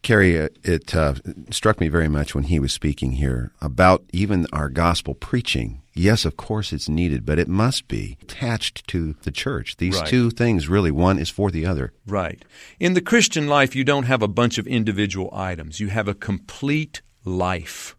Kerry, 0.03 0.41
uh, 0.41 0.49
it 0.65 0.95
uh, 0.97 1.15
struck 1.51 1.81
me 1.81 1.89
very 1.89 2.09
much 2.09 2.35
when 2.35 2.45
he 2.45 2.59
was 2.59 2.73
speaking 2.73 3.13
here 3.13 3.53
about 3.61 4.05
even 4.13 4.47
our 4.53 4.69
gospel 4.69 5.15
preaching. 5.15 5.83
Yes, 5.95 6.25
of 6.25 6.37
course 6.37 6.73
it's 6.73 6.89
needed, 6.89 7.25
but 7.25 7.39
it 7.39 7.49
must 7.49 7.87
be 7.87 8.19
attached 8.23 8.87
to 8.89 9.15
the 9.23 9.31
church. 9.31 9.77
These 9.77 10.01
right. 10.01 10.09
two 10.09 10.31
things 10.31 10.69
really, 10.69 10.91
one 10.91 11.19
is 11.19 11.31
for 11.31 11.51
the 11.51 11.67
other. 11.67 11.93
Right. 12.07 12.45
In 12.81 12.95
the 12.95 13.01
Christian 13.01 13.47
life, 13.47 13.77
you 13.77 13.85
don't 13.85 14.05
have 14.05 14.23
a 14.23 14.29
bunch 14.29 14.59
of 14.59 14.67
individual 14.67 15.31
items, 15.33 15.79
you 15.79 15.89
have 15.89 16.09
a 16.09 16.15
complete 16.15 17.03
life. 17.25 17.95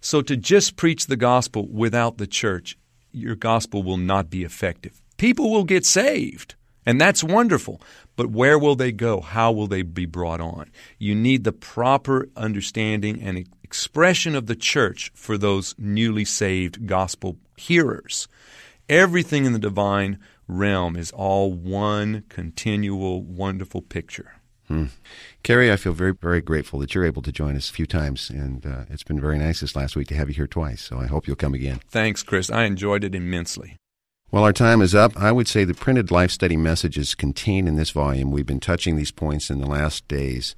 So 0.00 0.22
to 0.22 0.36
just 0.36 0.76
preach 0.76 1.06
the 1.06 1.16
gospel 1.16 1.66
without 1.66 2.18
the 2.18 2.28
church, 2.28 2.78
your 3.10 3.34
gospel 3.34 3.82
will 3.82 3.96
not 3.96 4.30
be 4.30 4.44
effective. 4.44 5.02
People 5.16 5.50
will 5.50 5.64
get 5.64 5.84
saved, 5.84 6.54
and 6.88 6.98
that's 6.98 7.22
wonderful. 7.22 7.82
But 8.16 8.30
where 8.30 8.58
will 8.58 8.74
they 8.74 8.92
go? 8.92 9.20
How 9.20 9.52
will 9.52 9.66
they 9.66 9.82
be 9.82 10.06
brought 10.06 10.40
on? 10.40 10.70
You 10.98 11.14
need 11.14 11.44
the 11.44 11.52
proper 11.52 12.30
understanding 12.34 13.20
and 13.20 13.46
expression 13.62 14.34
of 14.34 14.46
the 14.46 14.56
church 14.56 15.12
for 15.14 15.36
those 15.36 15.74
newly 15.76 16.24
saved 16.24 16.86
gospel 16.86 17.36
hearers. 17.58 18.26
Everything 18.88 19.44
in 19.44 19.52
the 19.52 19.58
divine 19.58 20.18
realm 20.48 20.96
is 20.96 21.10
all 21.10 21.52
one 21.52 22.24
continual, 22.30 23.22
wonderful 23.22 23.82
picture. 23.82 24.36
Hmm. 24.68 24.86
Kerry, 25.42 25.70
I 25.70 25.76
feel 25.76 25.92
very, 25.92 26.14
very 26.14 26.40
grateful 26.40 26.78
that 26.78 26.94
you're 26.94 27.04
able 27.04 27.20
to 27.20 27.32
join 27.32 27.54
us 27.54 27.68
a 27.68 27.72
few 27.74 27.86
times, 27.86 28.30
and 28.30 28.64
uh, 28.64 28.84
it's 28.88 29.02
been 29.02 29.20
very 29.20 29.38
nice 29.38 29.60
this 29.60 29.76
last 29.76 29.94
week 29.94 30.08
to 30.08 30.14
have 30.14 30.30
you 30.30 30.34
here 30.34 30.46
twice. 30.46 30.80
So 30.80 30.98
I 30.98 31.06
hope 31.06 31.26
you'll 31.26 31.36
come 31.36 31.52
again. 31.52 31.80
Thanks, 31.90 32.22
Chris. 32.22 32.50
I 32.50 32.64
enjoyed 32.64 33.04
it 33.04 33.14
immensely. 33.14 33.76
Well, 34.30 34.44
our 34.44 34.52
time 34.52 34.82
is 34.82 34.94
up. 34.94 35.16
I 35.16 35.32
would 35.32 35.48
say 35.48 35.64
the 35.64 35.72
printed 35.72 36.10
life 36.10 36.30
study 36.30 36.58
messages 36.58 37.14
contained 37.14 37.66
in 37.66 37.76
this 37.76 37.92
volume, 37.92 38.30
we've 38.30 38.44
been 38.44 38.60
touching 38.60 38.96
these 38.96 39.10
points 39.10 39.48
in 39.48 39.58
the 39.58 39.66
last 39.66 40.06
days. 40.06 40.54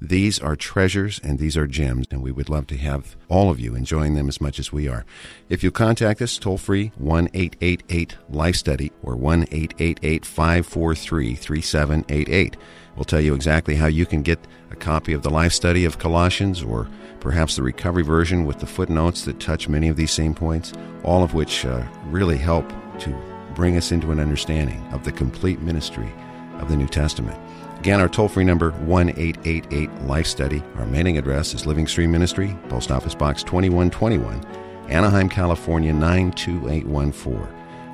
These 0.00 0.40
are 0.40 0.56
treasures 0.56 1.20
and 1.22 1.38
these 1.38 1.56
are 1.56 1.68
gems, 1.68 2.08
and 2.10 2.24
we 2.24 2.32
would 2.32 2.48
love 2.48 2.66
to 2.66 2.76
have 2.76 3.14
all 3.28 3.50
of 3.50 3.60
you 3.60 3.76
enjoying 3.76 4.16
them 4.16 4.28
as 4.28 4.40
much 4.40 4.58
as 4.58 4.72
we 4.72 4.88
are. 4.88 5.04
If 5.48 5.62
you 5.62 5.70
contact 5.70 6.20
us, 6.22 6.38
toll 6.38 6.58
free 6.58 6.90
1 6.96 7.28
888 7.32 8.16
Life 8.30 8.56
Study 8.56 8.90
or 9.00 9.14
1 9.14 9.42
888 9.44 10.26
543 10.26 11.34
3788. 11.36 12.56
We'll 12.96 13.04
tell 13.04 13.20
you 13.20 13.36
exactly 13.36 13.76
how 13.76 13.86
you 13.86 14.06
can 14.06 14.22
get 14.22 14.40
a 14.72 14.76
copy 14.76 15.12
of 15.12 15.22
the 15.22 15.30
life 15.30 15.52
study 15.52 15.84
of 15.84 16.00
Colossians 16.00 16.64
or 16.64 16.88
perhaps 17.20 17.54
the 17.54 17.62
recovery 17.62 18.02
version 18.02 18.44
with 18.44 18.58
the 18.58 18.66
footnotes 18.66 19.24
that 19.24 19.38
touch 19.38 19.68
many 19.68 19.88
of 19.88 19.96
these 19.96 20.10
same 20.10 20.34
points, 20.34 20.72
all 21.04 21.22
of 21.22 21.32
which 21.32 21.64
uh, 21.64 21.84
really 22.06 22.38
help 22.38 22.72
to 23.00 23.14
bring 23.54 23.76
us 23.76 23.92
into 23.92 24.12
an 24.12 24.20
understanding 24.20 24.86
of 24.92 25.04
the 25.04 25.12
complete 25.12 25.60
ministry 25.60 26.12
of 26.58 26.68
the 26.68 26.76
New 26.76 26.88
Testament. 26.88 27.38
Again, 27.78 28.00
our 28.00 28.08
toll 28.08 28.28
free 28.28 28.44
number 28.44 28.70
1 28.70 29.10
888 29.10 29.92
Life 30.02 30.26
Study. 30.26 30.62
Our 30.76 30.86
mailing 30.86 31.18
address 31.18 31.54
is 31.54 31.66
Living 31.66 31.86
Stream 31.86 32.10
Ministry, 32.10 32.56
Post 32.68 32.90
Office 32.90 33.14
Box 33.14 33.42
2121, 33.42 34.42
Anaheim, 34.88 35.28
California 35.28 35.92
92814. 35.92 37.34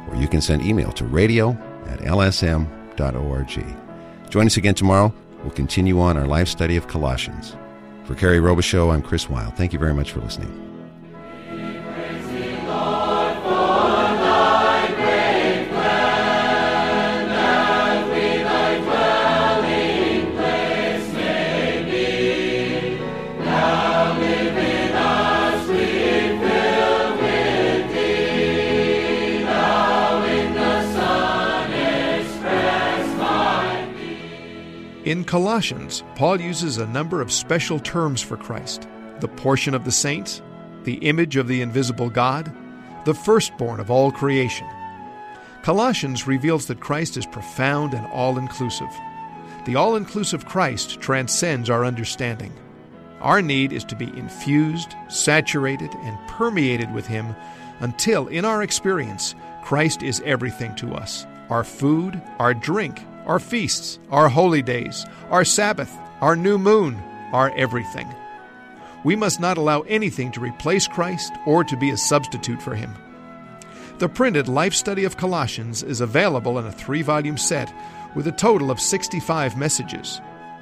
Or 0.08 0.16
you 0.16 0.28
can 0.28 0.40
send 0.40 0.62
email 0.62 0.92
to 0.92 1.04
radio 1.04 1.50
at 1.86 2.00
lsm.org. 2.00 3.76
Join 4.30 4.46
us 4.46 4.56
again 4.56 4.74
tomorrow. 4.74 5.12
We'll 5.42 5.50
continue 5.50 6.00
on 6.00 6.16
our 6.16 6.26
life 6.26 6.48
study 6.48 6.76
of 6.76 6.86
Colossians. 6.86 7.56
For 8.04 8.14
Kerry 8.14 8.38
Robichaux, 8.38 8.92
I'm 8.92 9.02
Chris 9.02 9.28
Wilde. 9.28 9.56
Thank 9.56 9.72
you 9.72 9.78
very 9.78 9.94
much 9.94 10.12
for 10.12 10.20
listening. 10.20 10.69
In 35.10 35.24
Colossians, 35.24 36.04
Paul 36.14 36.40
uses 36.40 36.78
a 36.78 36.86
number 36.86 37.20
of 37.20 37.32
special 37.32 37.80
terms 37.80 38.22
for 38.22 38.36
Christ 38.36 38.86
the 39.18 39.26
portion 39.26 39.74
of 39.74 39.84
the 39.84 39.90
saints, 39.90 40.40
the 40.84 40.98
image 40.98 41.34
of 41.34 41.48
the 41.48 41.62
invisible 41.62 42.08
God, 42.08 42.54
the 43.06 43.12
firstborn 43.12 43.80
of 43.80 43.90
all 43.90 44.12
creation. 44.12 44.68
Colossians 45.62 46.28
reveals 46.28 46.66
that 46.66 46.78
Christ 46.78 47.16
is 47.16 47.26
profound 47.26 47.92
and 47.92 48.06
all 48.12 48.38
inclusive. 48.38 48.86
The 49.64 49.74
all 49.74 49.96
inclusive 49.96 50.46
Christ 50.46 51.00
transcends 51.00 51.68
our 51.68 51.84
understanding. 51.84 52.52
Our 53.20 53.42
need 53.42 53.72
is 53.72 53.82
to 53.86 53.96
be 53.96 54.16
infused, 54.16 54.94
saturated, 55.08 55.92
and 55.92 56.28
permeated 56.28 56.94
with 56.94 57.08
Him 57.08 57.34
until, 57.80 58.28
in 58.28 58.44
our 58.44 58.62
experience, 58.62 59.34
Christ 59.64 60.04
is 60.04 60.22
everything 60.24 60.76
to 60.76 60.94
us 60.94 61.26
our 61.48 61.64
food, 61.64 62.22
our 62.38 62.54
drink, 62.54 63.04
our 63.30 63.38
feasts, 63.38 64.00
our 64.10 64.28
holy 64.28 64.60
days, 64.60 65.06
our 65.30 65.44
Sabbath, 65.44 65.96
our 66.20 66.34
new 66.34 66.58
moon, 66.58 66.96
our 67.32 67.56
everything. 67.56 68.12
We 69.04 69.14
must 69.14 69.38
not 69.38 69.56
allow 69.56 69.82
anything 69.82 70.32
to 70.32 70.40
replace 70.40 70.88
Christ 70.88 71.32
or 71.46 71.62
to 71.62 71.76
be 71.76 71.90
a 71.90 71.96
substitute 71.96 72.60
for 72.60 72.74
Him. 72.74 72.92
The 73.98 74.08
printed 74.08 74.48
Life 74.48 74.74
Study 74.74 75.04
of 75.04 75.16
Colossians 75.16 75.84
is 75.84 76.00
available 76.00 76.58
in 76.58 76.66
a 76.66 76.72
three 76.72 77.02
volume 77.02 77.36
set 77.38 77.72
with 78.16 78.26
a 78.26 78.32
total 78.32 78.68
of 78.68 78.80
65 78.80 79.56
messages. 79.56 80.20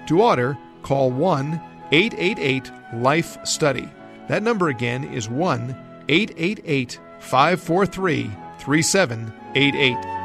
To 0.08 0.20
order, 0.20 0.58
call 0.82 1.10
1 1.10 1.58
888 1.90 2.70
Life 2.96 3.38
Study. 3.46 3.88
That 4.28 4.42
number 4.42 4.68
again 4.68 5.04
is 5.04 5.30
1 5.30 5.74
888 6.10 7.00
543 7.20 8.30
3788. 8.58 10.17